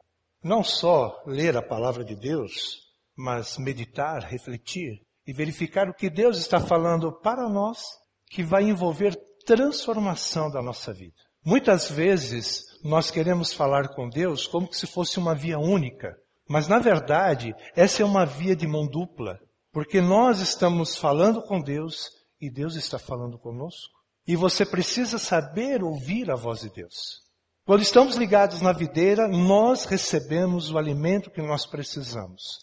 Não 0.43 0.64
só 0.64 1.23
ler 1.26 1.55
a 1.55 1.62
palavra 1.62 2.02
de 2.02 2.16
Deus, 2.16 2.81
mas 3.14 3.59
meditar, 3.59 4.23
refletir 4.23 5.02
e 5.26 5.35
verificar 5.35 5.88
o 5.88 5.95
que 5.95 6.09
Deus 6.09 6.38
está 6.38 6.61
falando 6.61 7.12
para 7.21 7.47
nós, 7.47 7.83
que 8.31 8.43
vai 8.43 8.62
envolver 8.62 9.14
transformação 9.45 10.50
da 10.50 10.62
nossa 10.62 10.95
vida. 10.95 11.25
Muitas 11.46 11.88
vezes 11.88 12.64
nós 12.82 13.08
queremos 13.08 13.52
falar 13.52 13.94
com 13.94 14.08
Deus 14.08 14.48
como 14.48 14.72
se 14.72 14.84
fosse 14.84 15.16
uma 15.16 15.32
via 15.32 15.60
única, 15.60 16.16
mas 16.48 16.66
na 16.66 16.80
verdade 16.80 17.54
essa 17.76 18.02
é 18.02 18.04
uma 18.04 18.26
via 18.26 18.56
de 18.56 18.66
mão 18.66 18.84
dupla, 18.84 19.38
porque 19.72 20.00
nós 20.00 20.40
estamos 20.40 20.96
falando 20.96 21.40
com 21.40 21.60
Deus 21.60 22.10
e 22.40 22.50
Deus 22.50 22.74
está 22.74 22.98
falando 22.98 23.38
conosco. 23.38 23.94
E 24.26 24.34
você 24.34 24.66
precisa 24.66 25.20
saber 25.20 25.84
ouvir 25.84 26.32
a 26.32 26.34
voz 26.34 26.62
de 26.62 26.70
Deus. 26.70 27.22
Quando 27.64 27.82
estamos 27.82 28.16
ligados 28.16 28.60
na 28.60 28.72
videira, 28.72 29.28
nós 29.28 29.84
recebemos 29.84 30.72
o 30.72 30.78
alimento 30.78 31.30
que 31.30 31.40
nós 31.40 31.64
precisamos. 31.64 32.58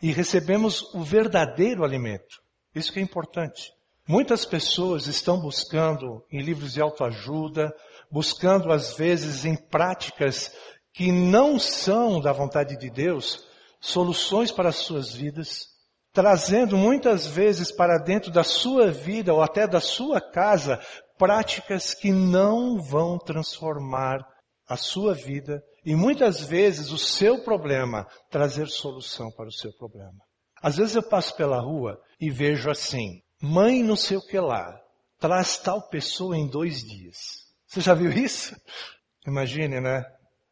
E 0.00 0.12
recebemos 0.12 0.94
o 0.94 1.02
verdadeiro 1.02 1.82
alimento. 1.82 2.40
Isso 2.72 2.92
que 2.92 3.00
é 3.00 3.02
importante. 3.02 3.72
Muitas 4.06 4.44
pessoas 4.44 5.06
estão 5.06 5.40
buscando 5.40 6.24
em 6.32 6.40
livros 6.42 6.72
de 6.72 6.80
autoajuda, 6.80 7.72
buscando 8.10 8.72
às 8.72 8.94
vezes 8.94 9.44
em 9.44 9.56
práticas 9.56 10.52
que 10.92 11.12
não 11.12 11.58
são 11.58 12.20
da 12.20 12.32
vontade 12.32 12.76
de 12.76 12.90
Deus, 12.90 13.44
soluções 13.80 14.50
para 14.50 14.70
as 14.70 14.76
suas 14.76 15.14
vidas, 15.14 15.68
trazendo 16.12 16.76
muitas 16.76 17.26
vezes 17.26 17.70
para 17.70 17.98
dentro 17.98 18.30
da 18.30 18.42
sua 18.42 18.90
vida 18.90 19.32
ou 19.32 19.42
até 19.42 19.66
da 19.66 19.80
sua 19.80 20.20
casa 20.20 20.80
práticas 21.16 21.94
que 21.94 22.10
não 22.10 22.80
vão 22.82 23.18
transformar 23.18 24.26
a 24.66 24.76
sua 24.76 25.14
vida 25.14 25.62
e 25.84 25.94
muitas 25.94 26.42
vezes 26.42 26.90
o 26.90 26.98
seu 26.98 27.42
problema 27.42 28.06
trazer 28.30 28.68
solução 28.68 29.30
para 29.32 29.48
o 29.48 29.52
seu 29.52 29.72
problema. 29.76 30.18
Às 30.62 30.76
vezes 30.76 30.94
eu 30.94 31.02
passo 31.02 31.34
pela 31.36 31.60
rua 31.60 31.98
e 32.20 32.30
vejo 32.30 32.70
assim, 32.70 33.22
mãe 33.40 33.82
não 33.82 33.96
sei 33.96 34.16
o 34.16 34.26
que 34.26 34.38
lá, 34.38 34.78
traz 35.18 35.58
tal 35.58 35.88
pessoa 35.88 36.36
em 36.36 36.46
dois 36.46 36.82
dias. 36.82 37.39
Você 37.70 37.82
já 37.82 37.94
viu 37.94 38.10
isso? 38.10 38.56
Imagine, 39.24 39.80
né? 39.80 40.04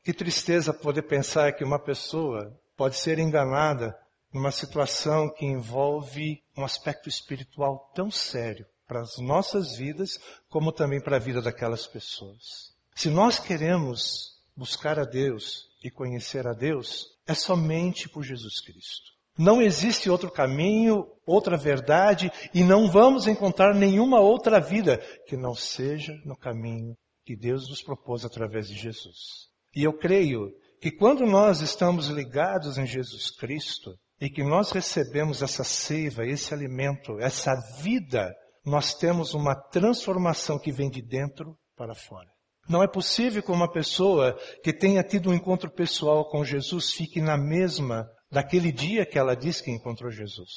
Que 0.04 0.12
tristeza 0.12 0.72
poder 0.72 1.02
pensar 1.02 1.52
que 1.52 1.64
uma 1.64 1.78
pessoa 1.80 2.56
pode 2.76 2.96
ser 2.96 3.18
enganada 3.18 3.92
numa 4.32 4.52
situação 4.52 5.28
que 5.28 5.44
envolve 5.44 6.40
um 6.56 6.64
aspecto 6.64 7.08
espiritual 7.08 7.90
tão 7.92 8.08
sério 8.08 8.64
para 8.86 9.00
as 9.00 9.18
nossas 9.18 9.76
vidas, 9.76 10.16
como 10.48 10.70
também 10.70 11.00
para 11.00 11.16
a 11.16 11.18
vida 11.18 11.42
daquelas 11.42 11.88
pessoas. 11.88 12.72
Se 12.94 13.10
nós 13.10 13.40
queremos 13.40 14.38
buscar 14.56 14.96
a 15.00 15.04
Deus 15.04 15.64
e 15.82 15.90
conhecer 15.90 16.46
a 16.46 16.52
Deus, 16.52 17.04
é 17.26 17.34
somente 17.34 18.08
por 18.08 18.22
Jesus 18.22 18.60
Cristo. 18.60 19.10
Não 19.36 19.60
existe 19.60 20.08
outro 20.08 20.30
caminho, 20.30 21.04
outra 21.26 21.56
verdade, 21.56 22.30
e 22.54 22.62
não 22.62 22.88
vamos 22.88 23.26
encontrar 23.26 23.74
nenhuma 23.74 24.20
outra 24.20 24.60
vida 24.60 24.98
que 25.26 25.36
não 25.36 25.52
seja 25.52 26.12
no 26.24 26.36
caminho 26.36 26.96
que 27.28 27.36
Deus 27.36 27.68
nos 27.68 27.82
propôs 27.82 28.24
através 28.24 28.68
de 28.68 28.74
Jesus. 28.74 29.48
E 29.76 29.84
eu 29.84 29.92
creio 29.92 30.48
que 30.80 30.90
quando 30.90 31.26
nós 31.26 31.60
estamos 31.60 32.08
ligados 32.08 32.78
em 32.78 32.86
Jesus 32.86 33.30
Cristo, 33.36 33.94
e 34.18 34.30
que 34.30 34.42
nós 34.42 34.72
recebemos 34.72 35.42
essa 35.42 35.62
seiva, 35.62 36.26
esse 36.26 36.54
alimento, 36.54 37.20
essa 37.20 37.54
vida, 37.82 38.34
nós 38.64 38.94
temos 38.94 39.34
uma 39.34 39.54
transformação 39.54 40.58
que 40.58 40.72
vem 40.72 40.88
de 40.88 41.02
dentro 41.02 41.54
para 41.76 41.94
fora. 41.94 42.28
Não 42.66 42.82
é 42.82 42.88
possível 42.88 43.42
que 43.42 43.52
uma 43.52 43.70
pessoa 43.70 44.34
que 44.64 44.72
tenha 44.72 45.02
tido 45.02 45.28
um 45.28 45.34
encontro 45.34 45.70
pessoal 45.70 46.28
com 46.30 46.42
Jesus 46.42 46.92
fique 46.92 47.20
na 47.20 47.36
mesma 47.36 48.08
daquele 48.30 48.72
dia 48.72 49.04
que 49.04 49.18
ela 49.18 49.36
disse 49.36 49.62
que 49.62 49.70
encontrou 49.70 50.10
Jesus. 50.10 50.50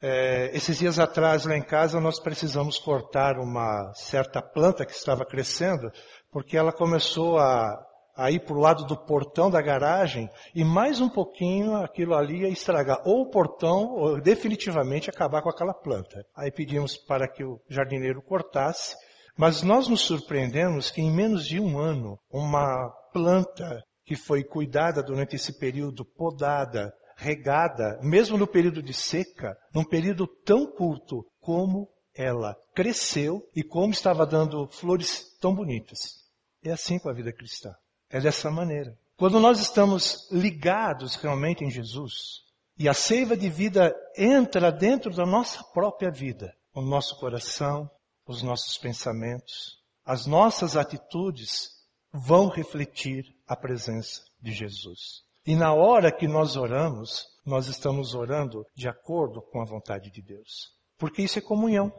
É, 0.00 0.56
esses 0.56 0.78
dias 0.78 1.00
atrás, 1.00 1.44
lá 1.44 1.56
em 1.56 1.62
casa, 1.62 2.00
nós 2.00 2.20
precisamos 2.20 2.78
cortar 2.78 3.36
uma 3.36 3.92
certa 3.94 4.40
planta 4.40 4.86
que 4.86 4.92
estava 4.92 5.26
crescendo, 5.26 5.90
porque 6.30 6.56
ela 6.56 6.72
começou 6.72 7.38
a 7.38 7.84
a 8.18 8.32
ir 8.32 8.40
para 8.40 8.56
o 8.56 8.60
lado 8.60 8.84
do 8.84 8.96
portão 8.96 9.48
da 9.48 9.62
garagem 9.62 10.28
e 10.52 10.64
mais 10.64 11.00
um 11.00 11.08
pouquinho 11.08 11.76
aquilo 11.76 12.16
ali 12.16 12.40
ia 12.40 12.48
estragar 12.48 13.00
ou 13.04 13.20
o 13.20 13.30
portão 13.30 13.94
ou 13.94 14.20
definitivamente 14.20 15.08
acabar 15.08 15.40
com 15.40 15.48
aquela 15.48 15.72
planta. 15.72 16.24
Aí 16.36 16.50
pedimos 16.50 16.96
para 16.96 17.28
que 17.28 17.44
o 17.44 17.60
jardineiro 17.68 18.20
cortasse, 18.20 18.96
mas 19.36 19.62
nós 19.62 19.86
nos 19.86 20.00
surpreendemos 20.00 20.90
que 20.90 21.00
em 21.00 21.12
menos 21.12 21.46
de 21.46 21.60
um 21.60 21.78
ano 21.78 22.18
uma 22.28 22.90
planta 23.12 23.80
que 24.04 24.16
foi 24.16 24.42
cuidada 24.42 25.00
durante 25.00 25.36
esse 25.36 25.56
período, 25.56 26.04
podada, 26.04 26.92
regada, 27.16 28.00
mesmo 28.02 28.36
no 28.36 28.48
período 28.48 28.82
de 28.82 28.92
seca, 28.92 29.56
num 29.72 29.84
período 29.84 30.26
tão 30.44 30.66
curto 30.66 31.24
como 31.40 31.86
ela 32.18 32.56
cresceu 32.74 33.48
e 33.54 33.62
como 33.62 33.92
estava 33.92 34.26
dando 34.26 34.66
flores 34.66 35.38
tão 35.40 35.54
bonitas. 35.54 36.26
É 36.64 36.72
assim 36.72 36.98
com 36.98 37.08
a 37.08 37.12
vida 37.12 37.32
cristã. 37.32 37.72
É 38.10 38.20
dessa 38.20 38.50
maneira. 38.50 38.98
Quando 39.16 39.38
nós 39.38 39.60
estamos 39.60 40.28
ligados 40.32 41.14
realmente 41.14 41.64
em 41.64 41.70
Jesus, 41.70 42.42
e 42.76 42.88
a 42.88 42.94
seiva 42.94 43.36
de 43.36 43.48
vida 43.48 43.94
entra 44.16 44.72
dentro 44.72 45.14
da 45.14 45.24
nossa 45.24 45.62
própria 45.72 46.10
vida, 46.10 46.52
o 46.74 46.82
nosso 46.82 47.16
coração, 47.20 47.88
os 48.26 48.42
nossos 48.42 48.76
pensamentos, 48.76 49.78
as 50.04 50.26
nossas 50.26 50.76
atitudes 50.76 51.68
vão 52.12 52.48
refletir 52.48 53.24
a 53.46 53.54
presença 53.54 54.22
de 54.40 54.50
Jesus. 54.50 55.22
E 55.46 55.54
na 55.54 55.72
hora 55.72 56.10
que 56.10 56.26
nós 56.26 56.56
oramos, 56.56 57.26
nós 57.46 57.68
estamos 57.68 58.14
orando 58.14 58.66
de 58.74 58.88
acordo 58.88 59.40
com 59.40 59.62
a 59.62 59.64
vontade 59.64 60.10
de 60.10 60.20
Deus. 60.20 60.77
Porque 60.98 61.22
isso 61.22 61.38
é 61.38 61.42
comunhão, 61.42 61.92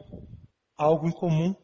algo 0.76 1.08
em 1.08 1.12
comum. 1.12 1.54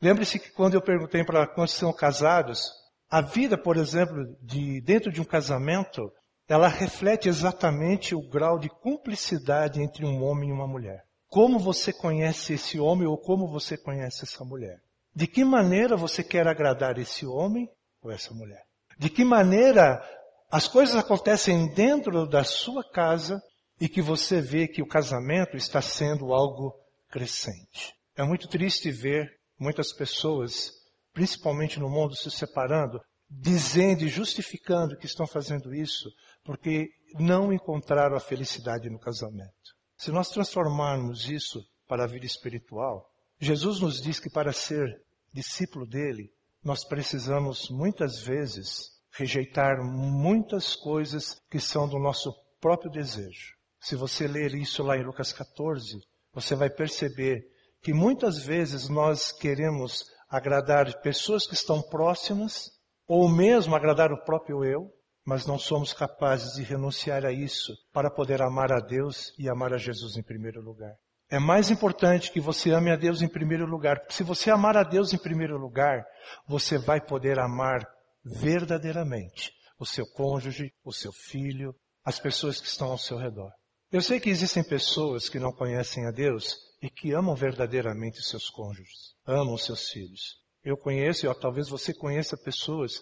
Lembre-se 0.00 0.38
que 0.38 0.52
quando 0.52 0.74
eu 0.74 0.82
perguntei 0.82 1.24
para 1.24 1.46
quando 1.46 1.68
são 1.68 1.92
casados, 1.92 2.70
a 3.10 3.20
vida, 3.20 3.56
por 3.56 3.76
exemplo, 3.76 4.36
de 4.42 4.80
dentro 4.82 5.10
de 5.10 5.20
um 5.20 5.24
casamento, 5.24 6.12
ela 6.46 6.68
reflete 6.68 7.28
exatamente 7.28 8.14
o 8.14 8.28
grau 8.28 8.58
de 8.58 8.68
cumplicidade 8.68 9.80
entre 9.80 10.04
um 10.04 10.22
homem 10.22 10.50
e 10.50 10.52
uma 10.52 10.66
mulher. 10.66 11.04
Como 11.28 11.58
você 11.58 11.92
conhece 11.92 12.54
esse 12.54 12.78
homem 12.78 13.08
ou 13.08 13.16
como 13.16 13.48
você 13.48 13.76
conhece 13.76 14.24
essa 14.24 14.44
mulher? 14.44 14.78
De 15.14 15.26
que 15.26 15.44
maneira 15.44 15.96
você 15.96 16.22
quer 16.22 16.46
agradar 16.46 16.98
esse 16.98 17.24
homem 17.26 17.68
ou 18.02 18.10
essa 18.10 18.34
mulher? 18.34 18.62
De 18.98 19.08
que 19.08 19.24
maneira 19.24 20.02
as 20.50 20.68
coisas 20.68 20.94
acontecem 20.94 21.72
dentro 21.72 22.26
da 22.28 22.44
sua 22.44 22.84
casa 22.92 23.42
e 23.80 23.88
que 23.88 24.00
você 24.00 24.40
vê 24.40 24.68
que 24.68 24.82
o 24.82 24.86
casamento 24.86 25.56
está 25.56 25.82
sendo 25.82 26.32
algo 26.32 26.74
crescente. 27.08 27.94
É 28.16 28.22
muito 28.22 28.48
triste 28.48 28.90
ver 28.90 29.38
muitas 29.58 29.92
pessoas, 29.92 30.72
principalmente 31.12 31.78
no 31.80 31.88
mundo, 31.88 32.14
se 32.16 32.30
separando, 32.30 33.00
dizendo 33.28 34.04
e 34.04 34.08
justificando 34.08 34.96
que 34.96 35.06
estão 35.06 35.26
fazendo 35.26 35.74
isso 35.74 36.08
porque 36.44 36.90
não 37.18 37.52
encontraram 37.52 38.16
a 38.16 38.20
felicidade 38.20 38.90
no 38.90 38.98
casamento. 38.98 39.74
Se 39.96 40.10
nós 40.10 40.28
transformarmos 40.28 41.28
isso 41.28 41.64
para 41.88 42.04
a 42.04 42.06
vida 42.06 42.26
espiritual, 42.26 43.08
Jesus 43.38 43.80
nos 43.80 44.00
diz 44.00 44.20
que 44.20 44.30
para 44.30 44.52
ser 44.52 45.02
discípulo 45.32 45.86
dele, 45.86 46.30
nós 46.62 46.84
precisamos 46.84 47.68
muitas 47.70 48.20
vezes 48.22 48.94
rejeitar 49.12 49.82
muitas 49.82 50.74
coisas 50.74 51.40
que 51.50 51.60
são 51.60 51.88
do 51.88 51.98
nosso 51.98 52.32
próprio 52.60 52.90
desejo. 52.90 53.54
Se 53.84 53.96
você 53.96 54.26
ler 54.26 54.54
isso 54.54 54.82
lá 54.82 54.96
em 54.96 55.04
Lucas 55.04 55.30
14, 55.30 56.00
você 56.32 56.54
vai 56.54 56.70
perceber 56.70 57.44
que 57.82 57.92
muitas 57.92 58.38
vezes 58.38 58.88
nós 58.88 59.30
queremos 59.30 60.06
agradar 60.26 61.02
pessoas 61.02 61.46
que 61.46 61.52
estão 61.52 61.82
próximas, 61.82 62.70
ou 63.06 63.28
mesmo 63.28 63.76
agradar 63.76 64.10
o 64.10 64.24
próprio 64.24 64.64
eu, 64.64 64.90
mas 65.22 65.44
não 65.44 65.58
somos 65.58 65.92
capazes 65.92 66.54
de 66.54 66.62
renunciar 66.62 67.26
a 67.26 67.30
isso 67.30 67.74
para 67.92 68.10
poder 68.10 68.40
amar 68.40 68.72
a 68.72 68.80
Deus 68.80 69.34
e 69.38 69.50
amar 69.50 69.74
a 69.74 69.76
Jesus 69.76 70.16
em 70.16 70.22
primeiro 70.22 70.62
lugar. 70.62 70.94
É 71.30 71.38
mais 71.38 71.70
importante 71.70 72.32
que 72.32 72.40
você 72.40 72.70
ame 72.70 72.90
a 72.90 72.96
Deus 72.96 73.20
em 73.20 73.28
primeiro 73.28 73.66
lugar, 73.66 74.00
porque 74.00 74.14
se 74.14 74.22
você 74.22 74.50
amar 74.50 74.78
a 74.78 74.82
Deus 74.82 75.12
em 75.12 75.18
primeiro 75.18 75.58
lugar, 75.58 76.02
você 76.48 76.78
vai 76.78 77.02
poder 77.02 77.38
amar 77.38 77.86
verdadeiramente 78.24 79.52
o 79.78 79.84
seu 79.84 80.06
cônjuge, 80.06 80.72
o 80.82 80.90
seu 80.90 81.12
filho, 81.12 81.74
as 82.02 82.18
pessoas 82.18 82.58
que 82.58 82.66
estão 82.66 82.90
ao 82.90 82.96
seu 82.96 83.18
redor. 83.18 83.52
Eu 83.94 84.02
sei 84.02 84.18
que 84.18 84.28
existem 84.28 84.64
pessoas 84.64 85.28
que 85.28 85.38
não 85.38 85.52
conhecem 85.52 86.04
a 86.04 86.10
Deus 86.10 86.56
e 86.82 86.90
que 86.90 87.12
amam 87.12 87.32
verdadeiramente 87.36 88.20
seus 88.24 88.50
cônjuges, 88.50 89.14
amam 89.24 89.56
seus 89.56 89.88
filhos. 89.88 90.40
Eu 90.64 90.76
conheço, 90.76 91.24
e 91.24 91.34
talvez 91.36 91.68
você 91.68 91.94
conheça 91.94 92.36
pessoas 92.36 93.00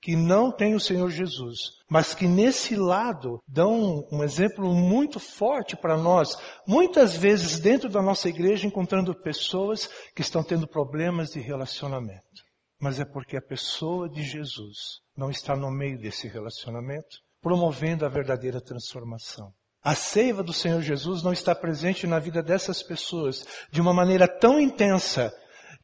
que 0.00 0.16
não 0.16 0.50
têm 0.50 0.74
o 0.74 0.80
Senhor 0.80 1.08
Jesus, 1.10 1.58
mas 1.88 2.12
que 2.12 2.26
nesse 2.26 2.74
lado 2.74 3.38
dão 3.46 4.04
um 4.10 4.24
exemplo 4.24 4.74
muito 4.74 5.20
forte 5.20 5.76
para 5.76 5.96
nós, 5.96 6.36
muitas 6.66 7.16
vezes 7.16 7.60
dentro 7.60 7.88
da 7.88 8.02
nossa 8.02 8.28
igreja 8.28 8.66
encontrando 8.66 9.14
pessoas 9.14 9.88
que 10.12 10.22
estão 10.22 10.42
tendo 10.42 10.66
problemas 10.66 11.30
de 11.30 11.38
relacionamento 11.38 12.42
mas 12.80 12.98
é 12.98 13.04
porque 13.04 13.36
a 13.36 13.40
pessoa 13.40 14.08
de 14.08 14.24
Jesus 14.24 14.98
não 15.16 15.30
está 15.30 15.54
no 15.54 15.70
meio 15.70 15.96
desse 16.00 16.26
relacionamento, 16.26 17.20
promovendo 17.40 18.04
a 18.04 18.08
verdadeira 18.08 18.60
transformação. 18.60 19.54
A 19.82 19.94
seiva 19.94 20.42
do 20.42 20.52
Senhor 20.52 20.80
Jesus 20.80 21.22
não 21.22 21.32
está 21.32 21.54
presente 21.54 22.06
na 22.06 22.20
vida 22.20 22.42
dessas 22.42 22.82
pessoas 22.82 23.44
de 23.70 23.80
uma 23.80 23.92
maneira 23.92 24.28
tão 24.28 24.60
intensa 24.60 25.32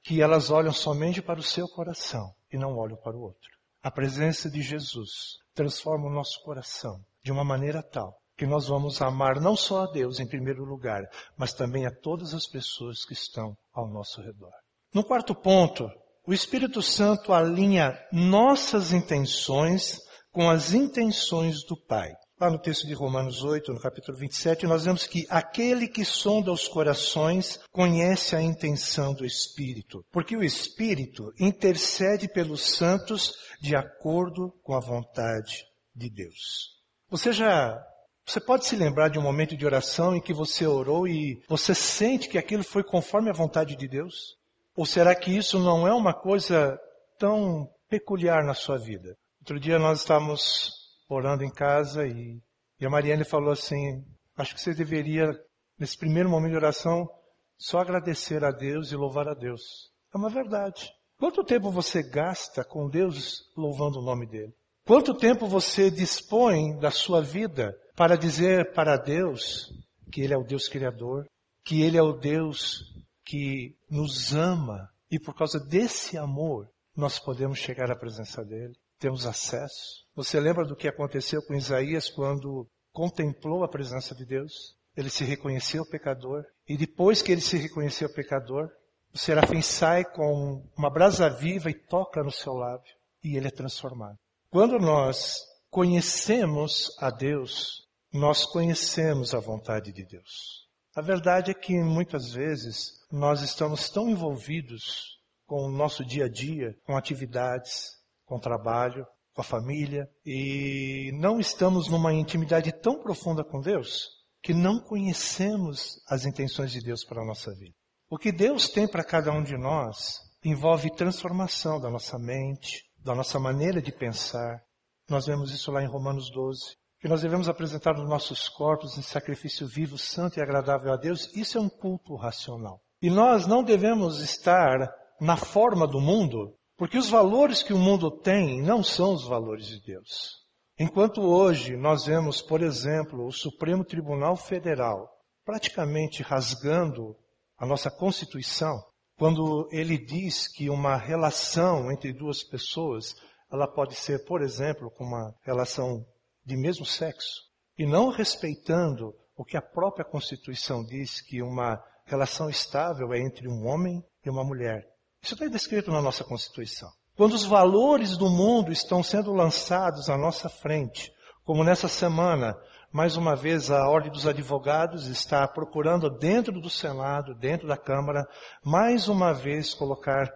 que 0.04 0.22
elas 0.22 0.50
olham 0.50 0.72
somente 0.72 1.20
para 1.20 1.40
o 1.40 1.42
seu 1.42 1.66
coração 1.66 2.32
e 2.52 2.56
não 2.56 2.76
olham 2.76 2.96
para 2.96 3.16
o 3.16 3.20
outro. 3.20 3.50
A 3.82 3.90
presença 3.90 4.48
de 4.48 4.62
Jesus 4.62 5.38
transforma 5.52 6.06
o 6.06 6.12
nosso 6.12 6.40
coração 6.44 7.00
de 7.24 7.32
uma 7.32 7.44
maneira 7.44 7.82
tal 7.82 8.16
que 8.36 8.46
nós 8.46 8.68
vamos 8.68 9.02
amar 9.02 9.40
não 9.40 9.56
só 9.56 9.82
a 9.82 9.90
Deus 9.90 10.20
em 10.20 10.28
primeiro 10.28 10.64
lugar, 10.64 11.02
mas 11.36 11.52
também 11.52 11.84
a 11.84 11.90
todas 11.90 12.32
as 12.32 12.46
pessoas 12.46 13.04
que 13.04 13.12
estão 13.12 13.56
ao 13.74 13.88
nosso 13.90 14.22
redor. 14.22 14.52
No 14.94 15.02
quarto 15.02 15.34
ponto, 15.34 15.90
o 16.24 16.32
Espírito 16.32 16.80
Santo 16.80 17.32
alinha 17.32 17.98
nossas 18.12 18.92
intenções 18.92 19.98
com 20.30 20.48
as 20.48 20.72
intenções 20.72 21.64
do 21.64 21.76
Pai. 21.86 22.12
Lá 22.40 22.48
no 22.48 22.58
texto 22.58 22.86
de 22.86 22.94
Romanos 22.94 23.42
8, 23.42 23.72
no 23.72 23.80
capítulo 23.80 24.16
27, 24.16 24.64
nós 24.64 24.84
vemos 24.84 25.04
que 25.08 25.26
aquele 25.28 25.88
que 25.88 26.04
sonda 26.04 26.52
os 26.52 26.68
corações 26.68 27.58
conhece 27.72 28.36
a 28.36 28.40
intenção 28.40 29.12
do 29.12 29.26
Espírito, 29.26 30.04
porque 30.12 30.36
o 30.36 30.44
Espírito 30.44 31.32
intercede 31.40 32.28
pelos 32.28 32.76
santos 32.76 33.34
de 33.60 33.74
acordo 33.74 34.52
com 34.62 34.74
a 34.74 34.80
vontade 34.80 35.64
de 35.92 36.08
Deus. 36.08 36.78
Você 37.10 37.32
já 37.32 37.76
você 38.24 38.38
pode 38.40 38.66
se 38.66 38.76
lembrar 38.76 39.08
de 39.08 39.18
um 39.18 39.22
momento 39.22 39.56
de 39.56 39.66
oração 39.66 40.14
em 40.14 40.20
que 40.20 40.34
você 40.34 40.64
orou 40.64 41.08
e 41.08 41.42
você 41.48 41.74
sente 41.74 42.28
que 42.28 42.38
aquilo 42.38 42.62
foi 42.62 42.84
conforme 42.84 43.30
a 43.30 43.32
vontade 43.32 43.74
de 43.74 43.88
Deus? 43.88 44.36
Ou 44.76 44.86
será 44.86 45.12
que 45.14 45.36
isso 45.36 45.58
não 45.58 45.88
é 45.88 45.92
uma 45.94 46.14
coisa 46.14 46.78
tão 47.18 47.66
peculiar 47.88 48.44
na 48.44 48.54
sua 48.54 48.76
vida? 48.76 49.16
Outro 49.40 49.58
dia 49.58 49.78
nós 49.78 50.00
estávamos 50.00 50.77
orando 51.08 51.44
em 51.44 51.50
casa 51.50 52.06
e, 52.06 52.40
e 52.80 52.86
a 52.86 52.90
Mariane 52.90 53.24
falou 53.24 53.50
assim, 53.50 54.04
acho 54.36 54.54
que 54.54 54.60
você 54.60 54.74
deveria, 54.74 55.30
nesse 55.78 55.96
primeiro 55.96 56.28
momento 56.28 56.52
de 56.52 56.56
oração, 56.56 57.08
só 57.56 57.78
agradecer 57.78 58.44
a 58.44 58.50
Deus 58.50 58.92
e 58.92 58.96
louvar 58.96 59.28
a 59.28 59.34
Deus. 59.34 59.90
É 60.14 60.18
uma 60.18 60.28
verdade. 60.28 60.92
Quanto 61.18 61.42
tempo 61.42 61.70
você 61.70 62.02
gasta 62.02 62.62
com 62.64 62.88
Deus 62.88 63.50
louvando 63.56 63.98
o 63.98 64.04
nome 64.04 64.26
dele? 64.26 64.54
Quanto 64.86 65.12
tempo 65.12 65.46
você 65.46 65.90
dispõe 65.90 66.78
da 66.78 66.90
sua 66.90 67.20
vida 67.20 67.76
para 67.96 68.16
dizer 68.16 68.72
para 68.72 68.96
Deus 68.96 69.72
que 70.10 70.22
Ele 70.22 70.32
é 70.32 70.38
o 70.38 70.44
Deus 70.44 70.68
Criador, 70.68 71.26
que 71.64 71.82
Ele 71.82 71.98
é 71.98 72.02
o 72.02 72.12
Deus 72.12 72.84
que 73.24 73.76
nos 73.90 74.32
ama 74.34 74.88
e 75.10 75.18
por 75.18 75.34
causa 75.34 75.58
desse 75.58 76.16
amor 76.16 76.70
nós 76.96 77.18
podemos 77.18 77.58
chegar 77.58 77.90
à 77.90 77.96
presença 77.96 78.42
dele, 78.44 78.74
temos 78.98 79.26
acesso. 79.26 80.06
Você 80.18 80.40
lembra 80.40 80.64
do 80.64 80.74
que 80.74 80.88
aconteceu 80.88 81.40
com 81.40 81.54
Isaías 81.54 82.10
quando 82.10 82.68
contemplou 82.92 83.62
a 83.62 83.68
presença 83.68 84.16
de 84.16 84.26
Deus? 84.26 84.76
Ele 84.96 85.08
se 85.08 85.22
reconheceu 85.22 85.86
pecador 85.88 86.44
e 86.68 86.76
depois 86.76 87.22
que 87.22 87.30
ele 87.30 87.40
se 87.40 87.56
reconheceu 87.56 88.12
pecador, 88.12 88.68
o 89.14 89.16
serafim 89.16 89.62
sai 89.62 90.04
com 90.04 90.68
uma 90.76 90.90
brasa 90.90 91.30
viva 91.30 91.70
e 91.70 91.86
toca 91.86 92.20
no 92.20 92.32
seu 92.32 92.52
lábio 92.52 92.92
e 93.22 93.36
ele 93.36 93.46
é 93.46 93.50
transformado. 93.52 94.18
Quando 94.50 94.76
nós 94.80 95.36
conhecemos 95.70 96.90
a 96.98 97.10
Deus, 97.10 97.86
nós 98.12 98.44
conhecemos 98.44 99.36
a 99.36 99.38
vontade 99.38 99.92
de 99.92 100.04
Deus. 100.04 100.66
A 100.96 101.00
verdade 101.00 101.52
é 101.52 101.54
que 101.54 101.80
muitas 101.80 102.32
vezes 102.32 102.90
nós 103.08 103.40
estamos 103.40 103.88
tão 103.88 104.10
envolvidos 104.10 105.20
com 105.46 105.64
o 105.64 105.70
nosso 105.70 106.04
dia 106.04 106.24
a 106.24 106.28
dia, 106.28 106.76
com 106.84 106.96
atividades, 106.96 107.90
com 108.24 108.40
trabalho, 108.40 109.06
com 109.38 109.42
a 109.42 109.44
família, 109.44 110.10
e 110.26 111.12
não 111.14 111.38
estamos 111.38 111.88
numa 111.88 112.12
intimidade 112.12 112.72
tão 112.72 113.00
profunda 113.00 113.44
com 113.44 113.60
Deus 113.60 114.08
que 114.42 114.52
não 114.52 114.80
conhecemos 114.80 116.02
as 116.08 116.24
intenções 116.26 116.72
de 116.72 116.80
Deus 116.80 117.04
para 117.04 117.22
a 117.22 117.24
nossa 117.24 117.54
vida. 117.54 117.74
O 118.10 118.18
que 118.18 118.32
Deus 118.32 118.68
tem 118.68 118.88
para 118.88 119.04
cada 119.04 119.30
um 119.30 119.40
de 119.40 119.56
nós 119.56 120.18
envolve 120.44 120.90
transformação 120.90 121.78
da 121.78 121.88
nossa 121.88 122.18
mente, 122.18 122.82
da 122.98 123.14
nossa 123.14 123.38
maneira 123.38 123.80
de 123.80 123.92
pensar. 123.92 124.60
Nós 125.08 125.26
vemos 125.26 125.52
isso 125.52 125.70
lá 125.70 125.84
em 125.84 125.88
Romanos 125.88 126.30
12 126.32 126.76
que 127.00 127.06
nós 127.06 127.22
devemos 127.22 127.48
apresentar 127.48 127.94
os 127.94 128.08
nossos 128.08 128.48
corpos 128.48 128.98
em 128.98 129.02
sacrifício 129.02 129.68
vivo, 129.68 129.96
santo 129.96 130.40
e 130.40 130.42
agradável 130.42 130.92
a 130.92 130.96
Deus, 130.96 131.32
isso 131.32 131.56
é 131.56 131.60
um 131.60 131.68
culto 131.68 132.16
racional. 132.16 132.80
E 133.00 133.08
nós 133.08 133.46
não 133.46 133.62
devemos 133.62 134.20
estar 134.20 134.92
na 135.20 135.36
forma 135.36 135.86
do 135.86 136.00
mundo, 136.00 136.57
porque 136.78 136.96
os 136.96 137.10
valores 137.10 137.60
que 137.60 137.72
o 137.72 137.78
mundo 137.78 138.08
tem 138.08 138.62
não 138.62 138.84
são 138.84 139.12
os 139.12 139.26
valores 139.26 139.66
de 139.66 139.80
Deus. 139.82 140.38
Enquanto 140.78 141.20
hoje 141.20 141.76
nós 141.76 142.06
vemos, 142.06 142.40
por 142.40 142.62
exemplo, 142.62 143.26
o 143.26 143.32
Supremo 143.32 143.84
Tribunal 143.84 144.36
Federal 144.36 145.10
praticamente 145.44 146.22
rasgando 146.22 147.16
a 147.58 147.66
nossa 147.66 147.90
Constituição, 147.90 148.80
quando 149.16 149.68
ele 149.72 149.98
diz 149.98 150.46
que 150.46 150.70
uma 150.70 150.96
relação 150.96 151.90
entre 151.90 152.12
duas 152.12 152.44
pessoas, 152.44 153.16
ela 153.50 153.66
pode 153.66 153.96
ser, 153.96 154.24
por 154.24 154.40
exemplo, 154.40 154.88
com 154.90 155.02
uma 155.02 155.34
relação 155.42 156.06
de 156.44 156.56
mesmo 156.56 156.86
sexo, 156.86 157.40
e 157.76 157.84
não 157.84 158.10
respeitando 158.10 159.12
o 159.36 159.44
que 159.44 159.56
a 159.56 159.62
própria 159.62 160.04
Constituição 160.04 160.84
diz 160.84 161.20
que 161.20 161.42
uma 161.42 161.82
relação 162.04 162.48
estável 162.48 163.12
é 163.12 163.18
entre 163.18 163.48
um 163.48 163.66
homem 163.66 164.00
e 164.24 164.30
uma 164.30 164.44
mulher. 164.44 164.86
Isso 165.22 165.34
está 165.34 165.46
descrito 165.46 165.90
na 165.90 166.00
nossa 166.00 166.24
Constituição. 166.24 166.90
Quando 167.16 167.32
os 167.32 167.44
valores 167.44 168.16
do 168.16 168.30
mundo 168.30 168.70
estão 168.70 169.02
sendo 169.02 169.32
lançados 169.32 170.08
à 170.08 170.16
nossa 170.16 170.48
frente, 170.48 171.12
Como 171.48 171.64
nessa 171.64 171.88
semana, 171.88 172.54
mais 172.92 173.16
uma 173.16 173.34
vez 173.34 173.70
a 173.70 173.88
Ordem 173.88 174.12
dos 174.12 174.26
Advogados 174.26 175.06
está 175.06 175.48
procurando 175.48 176.10
dentro 176.10 176.60
do 176.60 176.68
Senado, 176.68 177.34
dentro 177.34 177.66
da 177.66 177.74
Câmara, 177.74 178.28
mais 178.62 179.08
uma 179.08 179.32
vez 179.32 179.72
colocar 179.72 180.30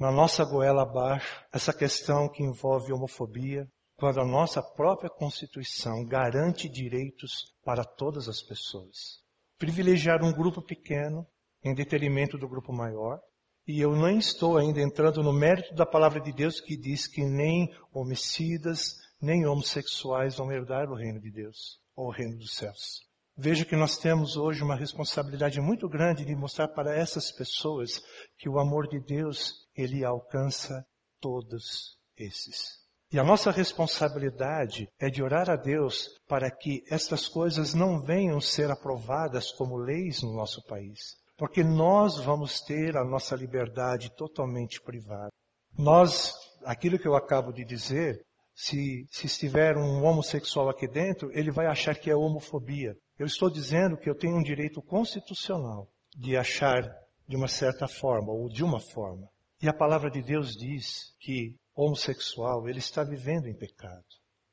na 0.00 0.10
nossa 0.10 0.46
goela 0.46 0.84
abaixo 0.84 1.44
essa 1.52 1.70
questão 1.70 2.30
que 2.30 2.42
envolve 2.42 2.94
homofobia, 2.94 3.68
quando 3.94 4.22
a 4.22 4.24
nossa 4.24 4.62
própria 4.62 5.10
Constituição 5.10 6.02
garante 6.06 6.66
direitos 6.66 7.52
para 7.62 7.84
todas 7.84 8.26
as 8.26 8.40
pessoas. 8.40 9.20
Privilegiar 9.58 10.24
um 10.24 10.32
grupo 10.32 10.62
pequeno 10.62 11.26
em 11.62 11.74
detrimento 11.74 12.38
do 12.38 12.48
grupo 12.48 12.72
maior. 12.72 13.20
E 13.68 13.82
eu 13.82 13.94
nem 13.94 14.16
estou 14.16 14.56
ainda 14.56 14.80
entrando 14.80 15.22
no 15.22 15.30
mérito 15.30 15.74
da 15.74 15.84
palavra 15.84 16.18
de 16.22 16.32
Deus 16.32 16.58
que 16.58 16.74
diz 16.74 17.06
que 17.06 17.22
nem 17.22 17.70
homicidas, 17.92 18.96
nem 19.20 19.46
homossexuais 19.46 20.36
vão 20.36 20.50
herdar 20.50 20.90
o 20.90 20.94
reino 20.94 21.20
de 21.20 21.30
Deus, 21.30 21.78
ou 21.94 22.06
o 22.06 22.10
reino 22.10 22.38
dos 22.38 22.54
céus. 22.54 23.06
Veja 23.36 23.66
que 23.66 23.76
nós 23.76 23.98
temos 23.98 24.38
hoje 24.38 24.62
uma 24.62 24.74
responsabilidade 24.74 25.60
muito 25.60 25.86
grande 25.86 26.24
de 26.24 26.34
mostrar 26.34 26.68
para 26.68 26.96
essas 26.96 27.30
pessoas 27.30 28.00
que 28.38 28.48
o 28.48 28.58
amor 28.58 28.88
de 28.88 29.00
Deus, 29.00 29.52
ele 29.76 30.02
alcança 30.02 30.82
todos 31.20 31.98
esses. 32.16 32.78
E 33.12 33.18
a 33.18 33.22
nossa 33.22 33.50
responsabilidade 33.50 34.88
é 34.98 35.10
de 35.10 35.22
orar 35.22 35.50
a 35.50 35.56
Deus 35.56 36.08
para 36.26 36.50
que 36.50 36.82
estas 36.90 37.28
coisas 37.28 37.74
não 37.74 38.00
venham 38.00 38.40
ser 38.40 38.70
aprovadas 38.70 39.52
como 39.52 39.76
leis 39.76 40.22
no 40.22 40.32
nosso 40.32 40.64
país. 40.64 41.18
Porque 41.38 41.62
nós 41.62 42.18
vamos 42.18 42.60
ter 42.60 42.96
a 42.96 43.04
nossa 43.04 43.36
liberdade 43.36 44.10
totalmente 44.16 44.80
privada. 44.82 45.30
Nós, 45.78 46.34
aquilo 46.64 46.98
que 46.98 47.06
eu 47.06 47.14
acabo 47.14 47.52
de 47.52 47.64
dizer, 47.64 48.20
se, 48.52 49.06
se 49.08 49.26
estiver 49.26 49.76
um 49.76 50.04
homossexual 50.04 50.68
aqui 50.68 50.88
dentro, 50.88 51.30
ele 51.32 51.52
vai 51.52 51.66
achar 51.66 51.94
que 51.94 52.10
é 52.10 52.16
homofobia. 52.16 52.96
Eu 53.16 53.26
estou 53.26 53.48
dizendo 53.48 53.96
que 53.96 54.10
eu 54.10 54.16
tenho 54.16 54.36
um 54.36 54.42
direito 54.42 54.82
constitucional 54.82 55.88
de 56.16 56.36
achar 56.36 56.82
de 57.28 57.36
uma 57.36 57.46
certa 57.46 57.86
forma 57.86 58.32
ou 58.32 58.48
de 58.48 58.64
uma 58.64 58.80
forma. 58.80 59.28
E 59.62 59.68
a 59.68 59.72
palavra 59.72 60.10
de 60.10 60.20
Deus 60.20 60.56
diz 60.56 61.14
que 61.20 61.54
homossexual, 61.72 62.68
ele 62.68 62.80
está 62.80 63.04
vivendo 63.04 63.46
em 63.46 63.56
pecado. 63.56 64.04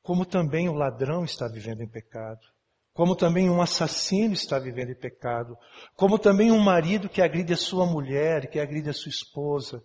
Como 0.02 0.24
também 0.24 0.68
o 0.68 0.74
ladrão 0.74 1.24
está 1.24 1.48
vivendo 1.48 1.82
em 1.82 1.88
pecado. 1.88 2.46
Como 2.96 3.14
também 3.14 3.50
um 3.50 3.60
assassino 3.60 4.32
está 4.32 4.58
vivendo 4.58 4.90
em 4.90 4.98
pecado. 4.98 5.54
Como 5.94 6.18
também 6.18 6.50
um 6.50 6.58
marido 6.58 7.10
que 7.10 7.20
agride 7.20 7.52
a 7.52 7.56
sua 7.56 7.84
mulher, 7.84 8.48
que 8.48 8.58
agride 8.58 8.88
a 8.88 8.94
sua 8.94 9.10
esposa, 9.10 9.82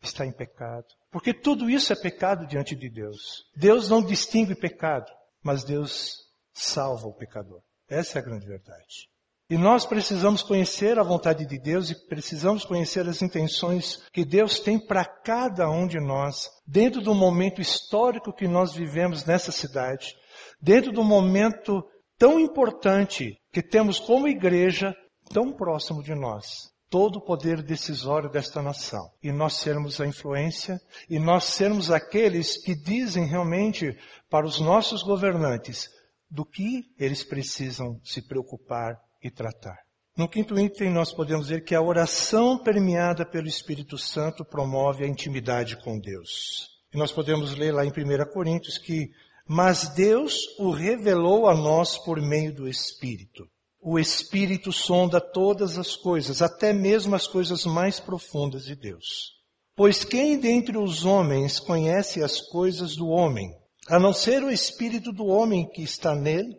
está 0.00 0.24
em 0.24 0.32
pecado. 0.32 0.86
Porque 1.10 1.34
tudo 1.34 1.68
isso 1.68 1.92
é 1.92 1.96
pecado 1.96 2.46
diante 2.46 2.76
de 2.76 2.88
Deus. 2.88 3.18
Deus 3.56 3.90
não 3.90 4.00
distingue 4.00 4.54
pecado, 4.54 5.10
mas 5.42 5.64
Deus 5.64 6.14
salva 6.54 7.08
o 7.08 7.16
pecador. 7.16 7.60
Essa 7.88 8.20
é 8.20 8.22
a 8.22 8.24
grande 8.24 8.46
verdade. 8.46 9.10
E 9.50 9.58
nós 9.58 9.84
precisamos 9.84 10.40
conhecer 10.44 11.00
a 11.00 11.02
vontade 11.02 11.44
de 11.44 11.58
Deus 11.58 11.90
e 11.90 12.06
precisamos 12.06 12.64
conhecer 12.64 13.08
as 13.08 13.20
intenções 13.22 14.00
que 14.12 14.24
Deus 14.24 14.60
tem 14.60 14.78
para 14.78 15.04
cada 15.04 15.68
um 15.68 15.88
de 15.88 15.98
nós, 15.98 16.48
dentro 16.64 17.02
do 17.02 17.12
momento 17.12 17.60
histórico 17.60 18.32
que 18.32 18.46
nós 18.46 18.72
vivemos 18.72 19.24
nessa 19.24 19.50
cidade, 19.50 20.14
dentro 20.62 20.92
do 20.92 21.02
momento 21.02 21.84
tão 22.20 22.38
importante 22.38 23.40
que 23.50 23.62
temos 23.62 23.98
como 23.98 24.28
igreja 24.28 24.94
tão 25.32 25.50
próximo 25.50 26.02
de 26.02 26.14
nós. 26.14 26.70
Todo 26.90 27.16
o 27.16 27.24
poder 27.24 27.62
decisório 27.62 28.28
desta 28.28 28.60
nação. 28.60 29.08
E 29.22 29.32
nós 29.32 29.54
sermos 29.54 30.00
a 30.00 30.06
influência, 30.06 30.78
e 31.08 31.18
nós 31.18 31.44
sermos 31.44 31.90
aqueles 31.90 32.62
que 32.62 32.74
dizem 32.74 33.24
realmente 33.24 33.96
para 34.28 34.44
os 34.44 34.60
nossos 34.60 35.02
governantes 35.02 35.88
do 36.28 36.44
que 36.44 36.82
eles 36.98 37.24
precisam 37.24 37.98
se 38.04 38.20
preocupar 38.20 38.98
e 39.22 39.30
tratar. 39.30 39.78
No 40.14 40.28
quinto 40.28 40.58
item, 40.58 40.90
nós 40.90 41.14
podemos 41.14 41.48
ver 41.48 41.64
que 41.64 41.74
a 41.74 41.80
oração 41.80 42.58
permeada 42.62 43.24
pelo 43.24 43.46
Espírito 43.46 43.96
Santo 43.96 44.44
promove 44.44 45.04
a 45.04 45.08
intimidade 45.08 45.76
com 45.82 45.98
Deus. 45.98 46.68
E 46.92 46.98
nós 46.98 47.12
podemos 47.12 47.54
ler 47.54 47.72
lá 47.72 47.86
em 47.86 47.88
1 47.88 48.32
Coríntios 48.32 48.76
que, 48.76 49.08
mas 49.52 49.88
Deus 49.88 50.46
o 50.60 50.70
revelou 50.70 51.48
a 51.48 51.54
nós 51.56 51.98
por 51.98 52.22
meio 52.22 52.54
do 52.54 52.68
Espírito. 52.68 53.48
O 53.82 53.98
Espírito 53.98 54.70
sonda 54.70 55.20
todas 55.20 55.76
as 55.76 55.96
coisas, 55.96 56.40
até 56.40 56.72
mesmo 56.72 57.16
as 57.16 57.26
coisas 57.26 57.66
mais 57.66 57.98
profundas 57.98 58.62
de 58.62 58.76
Deus. 58.76 59.32
Pois 59.74 60.04
quem 60.04 60.38
dentre 60.38 60.78
os 60.78 61.04
homens 61.04 61.58
conhece 61.58 62.22
as 62.22 62.40
coisas 62.40 62.94
do 62.94 63.08
homem, 63.08 63.50
a 63.88 63.98
não 63.98 64.12
ser 64.12 64.44
o 64.44 64.52
Espírito 64.52 65.10
do 65.10 65.26
homem 65.26 65.68
que 65.68 65.82
está 65.82 66.14
nele? 66.14 66.54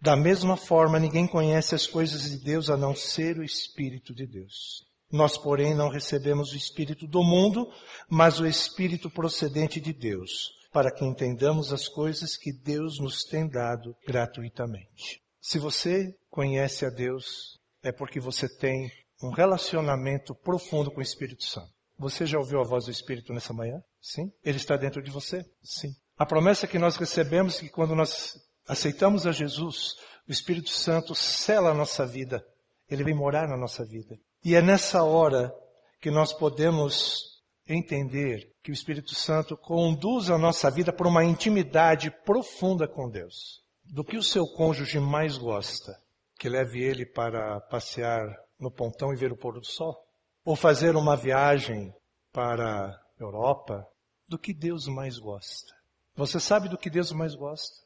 Da 0.00 0.16
mesma 0.16 0.56
forma, 0.56 0.98
ninguém 0.98 1.28
conhece 1.28 1.76
as 1.76 1.86
coisas 1.86 2.28
de 2.28 2.38
Deus 2.38 2.68
a 2.68 2.76
não 2.76 2.92
ser 2.92 3.38
o 3.38 3.44
Espírito 3.44 4.12
de 4.12 4.26
Deus. 4.26 4.84
Nós, 5.12 5.38
porém, 5.38 5.76
não 5.76 5.88
recebemos 5.88 6.50
o 6.50 6.56
Espírito 6.56 7.06
do 7.06 7.22
mundo, 7.22 7.68
mas 8.10 8.40
o 8.40 8.46
Espírito 8.46 9.08
procedente 9.08 9.80
de 9.80 9.92
Deus, 9.92 10.50
para 10.72 10.90
que 10.90 11.04
entendamos 11.04 11.72
as 11.72 11.86
coisas 11.86 12.36
que 12.36 12.52
Deus 12.52 12.98
nos 12.98 13.24
tem 13.24 13.46
dado 13.46 13.94
gratuitamente. 14.06 15.22
Se 15.40 15.58
você 15.58 16.14
conhece 16.30 16.86
a 16.86 16.90
Deus, 16.90 17.60
é 17.82 17.92
porque 17.92 18.18
você 18.18 18.48
tem 18.48 18.90
um 19.22 19.30
relacionamento 19.30 20.34
profundo 20.34 20.90
com 20.90 21.00
o 21.00 21.02
Espírito 21.02 21.44
Santo. 21.44 21.70
Você 21.98 22.24
já 22.24 22.38
ouviu 22.38 22.60
a 22.60 22.64
voz 22.64 22.86
do 22.86 22.90
Espírito 22.90 23.32
nessa 23.32 23.52
manhã? 23.52 23.80
Sim. 24.00 24.32
Ele 24.42 24.56
está 24.56 24.76
dentro 24.76 25.02
de 25.02 25.10
você? 25.10 25.44
Sim. 25.62 25.94
A 26.16 26.24
promessa 26.24 26.66
que 26.66 26.78
nós 26.78 26.96
recebemos 26.96 27.58
é 27.58 27.60
que 27.60 27.68
quando 27.68 27.94
nós 27.94 28.34
aceitamos 28.66 29.26
a 29.26 29.32
Jesus, 29.32 29.94
o 30.28 30.32
Espírito 30.32 30.70
Santo 30.70 31.14
sela 31.14 31.70
a 31.70 31.74
nossa 31.74 32.06
vida. 32.06 32.44
Ele 32.88 33.04
vem 33.04 33.14
morar 33.14 33.46
na 33.46 33.56
nossa 33.56 33.84
vida. 33.84 34.16
E 34.44 34.54
é 34.54 34.62
nessa 34.62 35.04
hora 35.04 35.52
que 36.00 36.10
nós 36.10 36.32
podemos 36.32 37.31
entender 37.66 38.52
que 38.62 38.70
o 38.70 38.74
Espírito 38.74 39.14
Santo 39.14 39.56
conduz 39.56 40.30
a 40.30 40.38
nossa 40.38 40.70
vida 40.70 40.92
para 40.92 41.08
uma 41.08 41.24
intimidade 41.24 42.10
profunda 42.24 42.86
com 42.86 43.08
Deus. 43.08 43.62
Do 43.84 44.04
que 44.04 44.16
o 44.16 44.22
seu 44.22 44.46
cônjuge 44.46 44.98
mais 44.98 45.36
gosta? 45.36 45.92
Que 46.38 46.48
leve 46.48 46.82
ele 46.82 47.06
para 47.06 47.60
passear 47.60 48.24
no 48.58 48.70
pontão 48.70 49.12
e 49.12 49.16
ver 49.16 49.32
o 49.32 49.36
pôr 49.36 49.54
do 49.54 49.66
sol? 49.66 49.96
Ou 50.44 50.56
fazer 50.56 50.96
uma 50.96 51.16
viagem 51.16 51.92
para 52.32 52.86
a 52.86 53.00
Europa? 53.20 53.86
Do 54.26 54.38
que 54.38 54.52
Deus 54.52 54.86
mais 54.86 55.18
gosta? 55.18 55.72
Você 56.16 56.40
sabe 56.40 56.68
do 56.68 56.78
que 56.78 56.90
Deus 56.90 57.12
mais 57.12 57.34
gosta? 57.34 57.82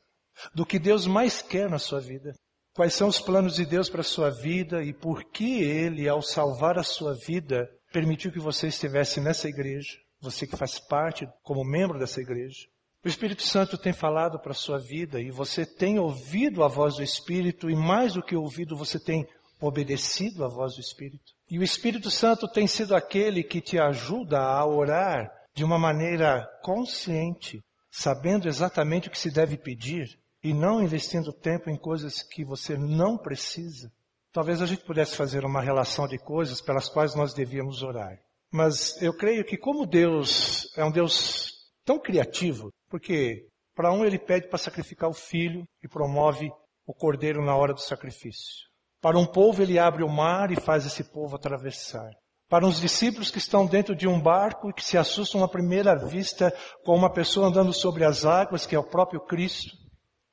do 0.54 0.66
que 0.66 0.78
Deus 0.78 1.06
mais 1.06 1.42
quer 1.42 1.68
na 1.68 1.78
sua 1.78 2.00
vida. 2.00 2.34
Quais 2.74 2.94
são 2.94 3.08
os 3.08 3.20
planos 3.20 3.54
de 3.56 3.64
Deus 3.64 3.88
para 3.88 4.02
a 4.02 4.04
sua 4.04 4.30
vida 4.30 4.82
e 4.82 4.92
por 4.92 5.24
que 5.24 5.62
Ele, 5.62 6.08
ao 6.08 6.20
salvar 6.20 6.78
a 6.78 6.82
sua 6.82 7.14
vida, 7.14 7.68
permitiu 7.96 8.30
que 8.30 8.38
você 8.38 8.66
estivesse 8.66 9.22
nessa 9.22 9.48
igreja, 9.48 9.96
você 10.20 10.46
que 10.46 10.54
faz 10.54 10.78
parte 10.78 11.26
como 11.42 11.64
membro 11.64 11.98
dessa 11.98 12.20
igreja. 12.20 12.66
O 13.02 13.08
Espírito 13.08 13.42
Santo 13.42 13.78
tem 13.78 13.90
falado 13.90 14.38
para 14.38 14.50
a 14.50 14.54
sua 14.54 14.78
vida 14.78 15.18
e 15.18 15.30
você 15.30 15.64
tem 15.64 15.98
ouvido 15.98 16.62
a 16.62 16.68
voz 16.68 16.96
do 16.96 17.02
Espírito 17.02 17.70
e 17.70 17.74
mais 17.74 18.12
do 18.12 18.22
que 18.22 18.36
ouvido, 18.36 18.76
você 18.76 19.00
tem 19.00 19.26
obedecido 19.58 20.44
à 20.44 20.48
voz 20.48 20.74
do 20.74 20.82
Espírito. 20.82 21.24
E 21.50 21.58
o 21.58 21.62
Espírito 21.62 22.10
Santo 22.10 22.46
tem 22.46 22.66
sido 22.66 22.94
aquele 22.94 23.42
que 23.42 23.62
te 23.62 23.78
ajuda 23.78 24.40
a 24.40 24.66
orar 24.66 25.32
de 25.54 25.64
uma 25.64 25.78
maneira 25.78 26.46
consciente, 26.62 27.64
sabendo 27.90 28.46
exatamente 28.46 29.08
o 29.08 29.10
que 29.10 29.18
se 29.18 29.30
deve 29.30 29.56
pedir 29.56 30.18
e 30.44 30.52
não 30.52 30.82
investindo 30.82 31.32
tempo 31.32 31.70
em 31.70 31.78
coisas 31.78 32.22
que 32.22 32.44
você 32.44 32.76
não 32.76 33.16
precisa, 33.16 33.90
talvez 34.36 34.60
a 34.60 34.66
gente 34.66 34.84
pudesse 34.84 35.16
fazer 35.16 35.46
uma 35.46 35.62
relação 35.62 36.06
de 36.06 36.18
coisas 36.18 36.60
pelas 36.60 36.90
quais 36.90 37.14
nós 37.14 37.32
devíamos 37.32 37.82
orar. 37.82 38.18
Mas 38.52 39.00
eu 39.00 39.16
creio 39.16 39.42
que 39.42 39.56
como 39.56 39.86
Deus 39.86 40.70
é 40.76 40.84
um 40.84 40.90
Deus 40.90 41.54
tão 41.86 41.98
criativo, 41.98 42.70
porque 42.90 43.48
para 43.74 43.90
um 43.90 44.04
ele 44.04 44.18
pede 44.18 44.46
para 44.48 44.58
sacrificar 44.58 45.08
o 45.08 45.14
filho 45.14 45.64
e 45.82 45.88
promove 45.88 46.50
o 46.86 46.92
cordeiro 46.92 47.42
na 47.42 47.56
hora 47.56 47.72
do 47.72 47.80
sacrifício. 47.80 48.66
Para 49.00 49.18
um 49.18 49.24
povo 49.24 49.62
ele 49.62 49.78
abre 49.78 50.04
o 50.04 50.08
mar 50.08 50.50
e 50.50 50.60
faz 50.60 50.84
esse 50.84 51.02
povo 51.02 51.36
atravessar. 51.36 52.10
Para 52.46 52.66
uns 52.66 52.78
discípulos 52.78 53.30
que 53.30 53.38
estão 53.38 53.64
dentro 53.64 53.96
de 53.96 54.06
um 54.06 54.20
barco 54.20 54.68
e 54.68 54.74
que 54.74 54.84
se 54.84 54.98
assustam 54.98 55.42
à 55.44 55.48
primeira 55.48 55.96
vista 55.96 56.54
com 56.84 56.94
uma 56.94 57.10
pessoa 57.10 57.48
andando 57.48 57.72
sobre 57.72 58.04
as 58.04 58.26
águas, 58.26 58.66
que 58.66 58.74
é 58.76 58.78
o 58.78 58.84
próprio 58.84 59.20
Cristo, 59.20 59.74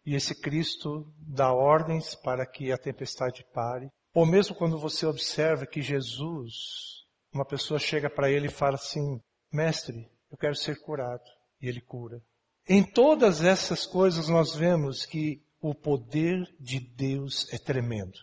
e 0.06 0.16
esse 0.16 0.36
Cristo 0.36 1.06
dá 1.18 1.54
ordens 1.54 2.16
para 2.16 2.46
que 2.46 2.72
a 2.72 2.78
tempestade 2.78 3.46
pare. 3.54 3.90
Ou 4.14 4.26
mesmo 4.26 4.56
quando 4.56 4.78
você 4.78 5.06
observa 5.06 5.66
que 5.66 5.82
Jesus, 5.82 6.54
uma 7.34 7.46
pessoa 7.46 7.80
chega 7.80 8.10
para 8.10 8.30
ele 8.30 8.48
e 8.48 8.52
fala 8.52 8.76
assim, 8.76 9.20
mestre, 9.52 10.10
eu 10.32 10.38
quero 10.38 10.56
ser 10.56 10.80
curado. 10.82 11.24
E 11.62 11.68
ele 11.68 11.80
cura. 11.82 12.22
Em 12.68 12.84
todas 12.84 13.44
essas 13.44 13.86
coisas 13.86 14.28
nós 14.28 14.56
vemos 14.56 15.06
que 15.06 15.42
o 15.62 15.74
poder 15.74 16.44
de 16.60 16.80
Deus 16.80 17.48
é 17.54 17.58
tremendo. 17.58 18.20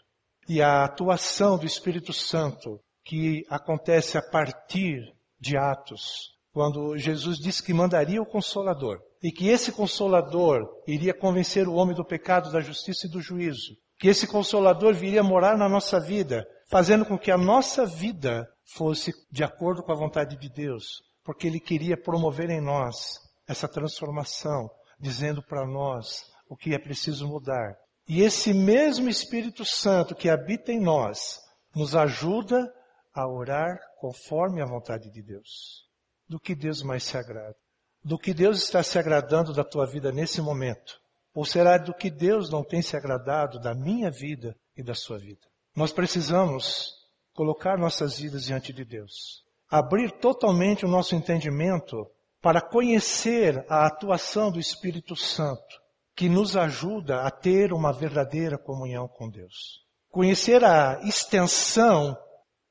E 0.48 0.60
a 0.60 0.84
atuação 0.84 1.58
do 1.58 1.66
Espírito 1.66 2.12
Santo 2.12 2.78
que 3.04 3.46
acontece 3.48 4.18
a 4.18 4.22
partir 4.22 5.00
de 5.38 5.56
Atos, 5.56 6.36
quando 6.52 6.96
Jesus 6.98 7.38
disse 7.38 7.62
que 7.62 7.72
mandaria 7.72 8.20
o 8.20 8.26
Consolador, 8.26 9.00
e 9.22 9.30
que 9.30 9.48
esse 9.48 9.70
consolador 9.70 10.66
iria 10.86 11.12
convencer 11.12 11.68
o 11.68 11.74
homem 11.74 11.94
do 11.94 12.04
pecado, 12.04 12.50
da 12.50 12.60
justiça 12.60 13.06
e 13.06 13.10
do 13.10 13.20
juízo. 13.20 13.76
Que 13.98 14.08
esse 14.08 14.26
consolador 14.26 14.94
viria 14.94 15.22
morar 15.22 15.58
na 15.58 15.68
nossa 15.68 16.00
vida, 16.00 16.46
fazendo 16.70 17.04
com 17.04 17.18
que 17.18 17.30
a 17.30 17.36
nossa 17.36 17.84
vida 17.84 18.46
fosse 18.74 19.12
de 19.30 19.44
acordo 19.44 19.82
com 19.82 19.92
a 19.92 19.96
vontade 19.96 20.38
de 20.38 20.48
Deus, 20.48 21.02
porque 21.22 21.46
ele 21.46 21.60
queria 21.60 22.00
promover 22.00 22.48
em 22.48 22.60
nós 22.60 23.18
essa 23.46 23.68
transformação, 23.68 24.70
dizendo 24.98 25.42
para 25.42 25.66
nós 25.66 26.24
o 26.48 26.56
que 26.56 26.74
é 26.74 26.78
preciso 26.78 27.28
mudar. 27.28 27.76
E 28.08 28.22
esse 28.22 28.54
mesmo 28.54 29.08
Espírito 29.08 29.64
Santo 29.64 30.14
que 30.14 30.30
habita 30.30 30.72
em 30.72 30.80
nós 30.80 31.38
nos 31.74 31.94
ajuda 31.94 32.72
a 33.14 33.28
orar 33.28 33.78
conforme 33.98 34.62
a 34.62 34.66
vontade 34.66 35.10
de 35.10 35.22
Deus. 35.22 35.86
Do 36.28 36.40
que 36.40 36.54
Deus 36.54 36.82
mais 36.82 37.04
se 37.04 37.16
agrada? 37.16 37.56
Do 38.02 38.18
que 38.18 38.32
Deus 38.32 38.62
está 38.62 38.82
se 38.82 38.98
agradando 38.98 39.52
da 39.52 39.62
tua 39.62 39.86
vida 39.86 40.10
nesse 40.10 40.40
momento? 40.40 40.98
Ou 41.34 41.44
será 41.44 41.76
do 41.76 41.94
que 41.94 42.10
Deus 42.10 42.50
não 42.50 42.64
tem 42.64 42.82
se 42.82 42.96
agradado 42.96 43.60
da 43.60 43.74
minha 43.74 44.10
vida 44.10 44.56
e 44.76 44.82
da 44.82 44.94
sua 44.94 45.18
vida? 45.18 45.46
Nós 45.76 45.92
precisamos 45.92 46.94
colocar 47.34 47.78
nossas 47.78 48.18
vidas 48.18 48.44
diante 48.44 48.72
de 48.72 48.84
Deus. 48.84 49.44
Abrir 49.68 50.10
totalmente 50.12 50.84
o 50.84 50.88
nosso 50.88 51.14
entendimento 51.14 52.06
para 52.40 52.60
conhecer 52.60 53.64
a 53.68 53.86
atuação 53.86 54.50
do 54.50 54.58
Espírito 54.58 55.14
Santo, 55.14 55.80
que 56.16 56.28
nos 56.28 56.56
ajuda 56.56 57.22
a 57.22 57.30
ter 57.30 57.72
uma 57.72 57.92
verdadeira 57.92 58.58
comunhão 58.58 59.06
com 59.06 59.28
Deus. 59.28 59.84
Conhecer 60.08 60.64
a 60.64 61.00
extensão 61.04 62.16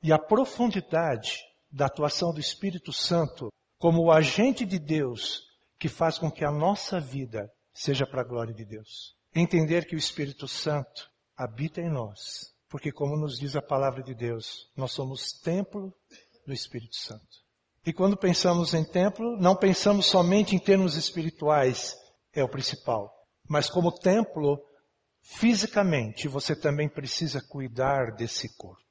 e 0.04 0.12
a 0.12 0.18
profundidade 0.18 1.38
da 1.72 1.86
atuação 1.86 2.34
do 2.34 2.40
Espírito 2.40 2.92
Santo 2.92 3.50
como 3.80 4.04
o 4.04 4.12
agente 4.12 4.66
de 4.66 4.78
Deus 4.78 5.48
que 5.80 5.88
faz 5.88 6.20
com 6.20 6.30
que 6.30 6.44
a 6.44 6.52
nossa 6.52 7.00
vida 7.00 7.50
seja 7.74 8.06
para 8.06 8.22
a 8.22 8.26
glória 8.26 8.54
de 8.54 8.66
Deus. 8.66 9.16
Entender 9.34 9.86
que 9.86 9.96
o 9.96 9.98
Espírito 9.98 10.48
Santo 10.48 11.10
habita 11.36 11.80
em 11.80 11.90
nós, 11.90 12.54
porque 12.68 12.92
como 12.92 13.16
nos 13.16 13.40
diz 13.40 13.56
a 13.56 13.62
palavra 13.62 14.04
de 14.04 14.14
Deus, 14.14 14.70
nós 14.76 14.92
somos 14.92 15.32
templo 15.32 15.94
do 16.46 16.54
Espírito 16.54 16.98
Santo. 16.98 17.40
E 17.86 17.94
quando 17.94 18.18
pensamos 18.18 18.74
em 18.74 18.84
templo, 18.84 19.38
não 19.38 19.56
pensamos 19.56 20.08
somente 20.08 20.54
em 20.54 20.60
termos 20.60 20.96
espirituais, 20.96 21.96
é 22.34 22.44
o 22.44 22.50
principal. 22.50 23.16
Mas 23.48 23.70
como 23.70 23.92
templo, 23.92 24.62
fisicamente, 25.22 26.28
você 26.28 26.54
também 26.56 26.90
precisa 26.90 27.42
cuidar 27.42 28.12
desse 28.12 28.50
corpo. 28.58 28.84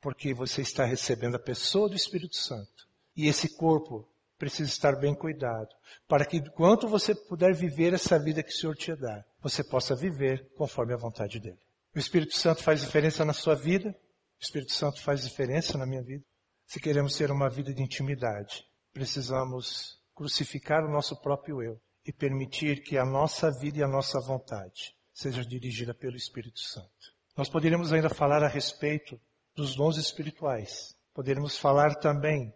Porque 0.00 0.32
você 0.32 0.62
está 0.62 0.84
recebendo 0.84 1.34
a 1.34 1.40
pessoa 1.40 1.88
do 1.88 1.96
Espírito 1.96 2.36
Santo. 2.36 2.86
E 3.16 3.26
esse 3.26 3.56
corpo 3.56 4.08
precisa 4.38 4.68
estar 4.68 4.96
bem 4.96 5.14
cuidado, 5.14 5.68
para 6.06 6.24
que 6.24 6.38
enquanto 6.38 6.88
você 6.88 7.14
puder 7.14 7.54
viver 7.54 7.94
essa 7.94 8.18
vida 8.18 8.42
que 8.42 8.50
o 8.50 8.54
Senhor 8.54 8.76
te 8.76 8.94
dá, 8.94 9.24
você 9.40 9.64
possa 9.64 9.94
viver 9.94 10.48
conforme 10.56 10.92
a 10.92 10.98
vontade 10.98 11.40
dele. 11.40 11.58
O 11.94 11.98
Espírito 11.98 12.36
Santo 12.36 12.62
faz 12.62 12.80
diferença 12.80 13.24
na 13.24 13.32
sua 13.32 13.54
vida, 13.54 13.90
o 13.90 14.42
Espírito 14.42 14.72
Santo 14.72 15.02
faz 15.02 15.22
diferença 15.22 15.78
na 15.78 15.86
minha 15.86 16.02
vida. 16.02 16.24
Se 16.66 16.80
queremos 16.80 17.16
ter 17.16 17.30
uma 17.30 17.48
vida 17.48 17.72
de 17.72 17.82
intimidade, 17.82 18.64
precisamos 18.92 19.98
crucificar 20.14 20.84
o 20.84 20.90
nosso 20.90 21.20
próprio 21.20 21.62
eu 21.62 21.80
e 22.04 22.12
permitir 22.12 22.82
que 22.82 22.98
a 22.98 23.04
nossa 23.04 23.50
vida 23.50 23.78
e 23.78 23.82
a 23.82 23.88
nossa 23.88 24.20
vontade 24.20 24.94
seja 25.12 25.44
dirigida 25.44 25.94
pelo 25.94 26.16
Espírito 26.16 26.60
Santo. 26.60 27.14
Nós 27.36 27.48
poderíamos 27.48 27.92
ainda 27.92 28.10
falar 28.10 28.42
a 28.42 28.48
respeito 28.48 29.18
dos 29.54 29.74
dons 29.74 29.96
espirituais. 29.96 30.94
Poderíamos 31.14 31.56
falar 31.56 31.94
também 31.94 32.52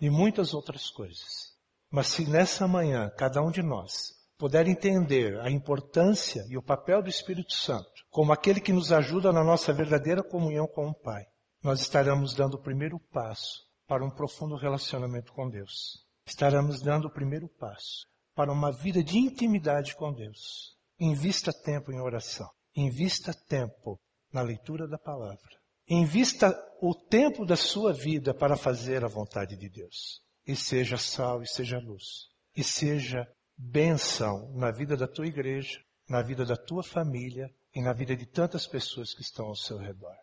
e 0.00 0.10
muitas 0.10 0.54
outras 0.54 0.90
coisas. 0.90 1.54
Mas 1.90 2.08
se 2.08 2.28
nessa 2.28 2.66
manhã 2.66 3.10
cada 3.16 3.42
um 3.42 3.50
de 3.50 3.62
nós 3.62 4.12
puder 4.36 4.66
entender 4.66 5.38
a 5.40 5.50
importância 5.50 6.44
e 6.48 6.56
o 6.56 6.62
papel 6.62 7.02
do 7.02 7.08
Espírito 7.08 7.52
Santo 7.52 7.88
como 8.10 8.32
aquele 8.32 8.60
que 8.60 8.72
nos 8.72 8.92
ajuda 8.92 9.32
na 9.32 9.44
nossa 9.44 9.72
verdadeira 9.72 10.22
comunhão 10.22 10.66
com 10.66 10.88
o 10.88 10.94
Pai, 10.94 11.24
nós 11.62 11.80
estaremos 11.80 12.34
dando 12.34 12.54
o 12.54 12.62
primeiro 12.62 12.98
passo 13.12 13.64
para 13.86 14.04
um 14.04 14.10
profundo 14.10 14.56
relacionamento 14.56 15.32
com 15.32 15.48
Deus. 15.48 16.04
Estaremos 16.26 16.80
dando 16.80 17.06
o 17.06 17.12
primeiro 17.12 17.48
passo 17.48 18.06
para 18.34 18.52
uma 18.52 18.72
vida 18.72 19.02
de 19.02 19.18
intimidade 19.18 19.94
com 19.94 20.12
Deus. 20.12 20.76
Invista 20.98 21.52
tempo 21.52 21.92
em 21.92 22.00
oração. 22.00 22.48
Invista 22.74 23.32
tempo 23.32 24.00
na 24.32 24.42
leitura 24.42 24.88
da 24.88 24.98
palavra. 24.98 25.63
Invista 25.88 26.54
o 26.80 26.94
tempo 26.94 27.44
da 27.44 27.56
sua 27.56 27.92
vida 27.92 28.32
para 28.34 28.56
fazer 28.56 29.04
a 29.04 29.08
vontade 29.08 29.56
de 29.56 29.68
Deus. 29.68 30.22
E 30.46 30.56
seja 30.56 30.96
sal 30.96 31.42
e 31.42 31.46
seja 31.46 31.78
luz. 31.78 32.28
E 32.56 32.64
seja 32.64 33.26
bênção 33.56 34.50
na 34.54 34.70
vida 34.70 34.96
da 34.96 35.06
tua 35.06 35.26
igreja, 35.26 35.80
na 36.08 36.22
vida 36.22 36.44
da 36.44 36.56
tua 36.56 36.82
família 36.82 37.48
e 37.74 37.82
na 37.82 37.92
vida 37.92 38.16
de 38.16 38.26
tantas 38.26 38.66
pessoas 38.66 39.14
que 39.14 39.22
estão 39.22 39.46
ao 39.46 39.56
seu 39.56 39.78
redor. 39.78 40.16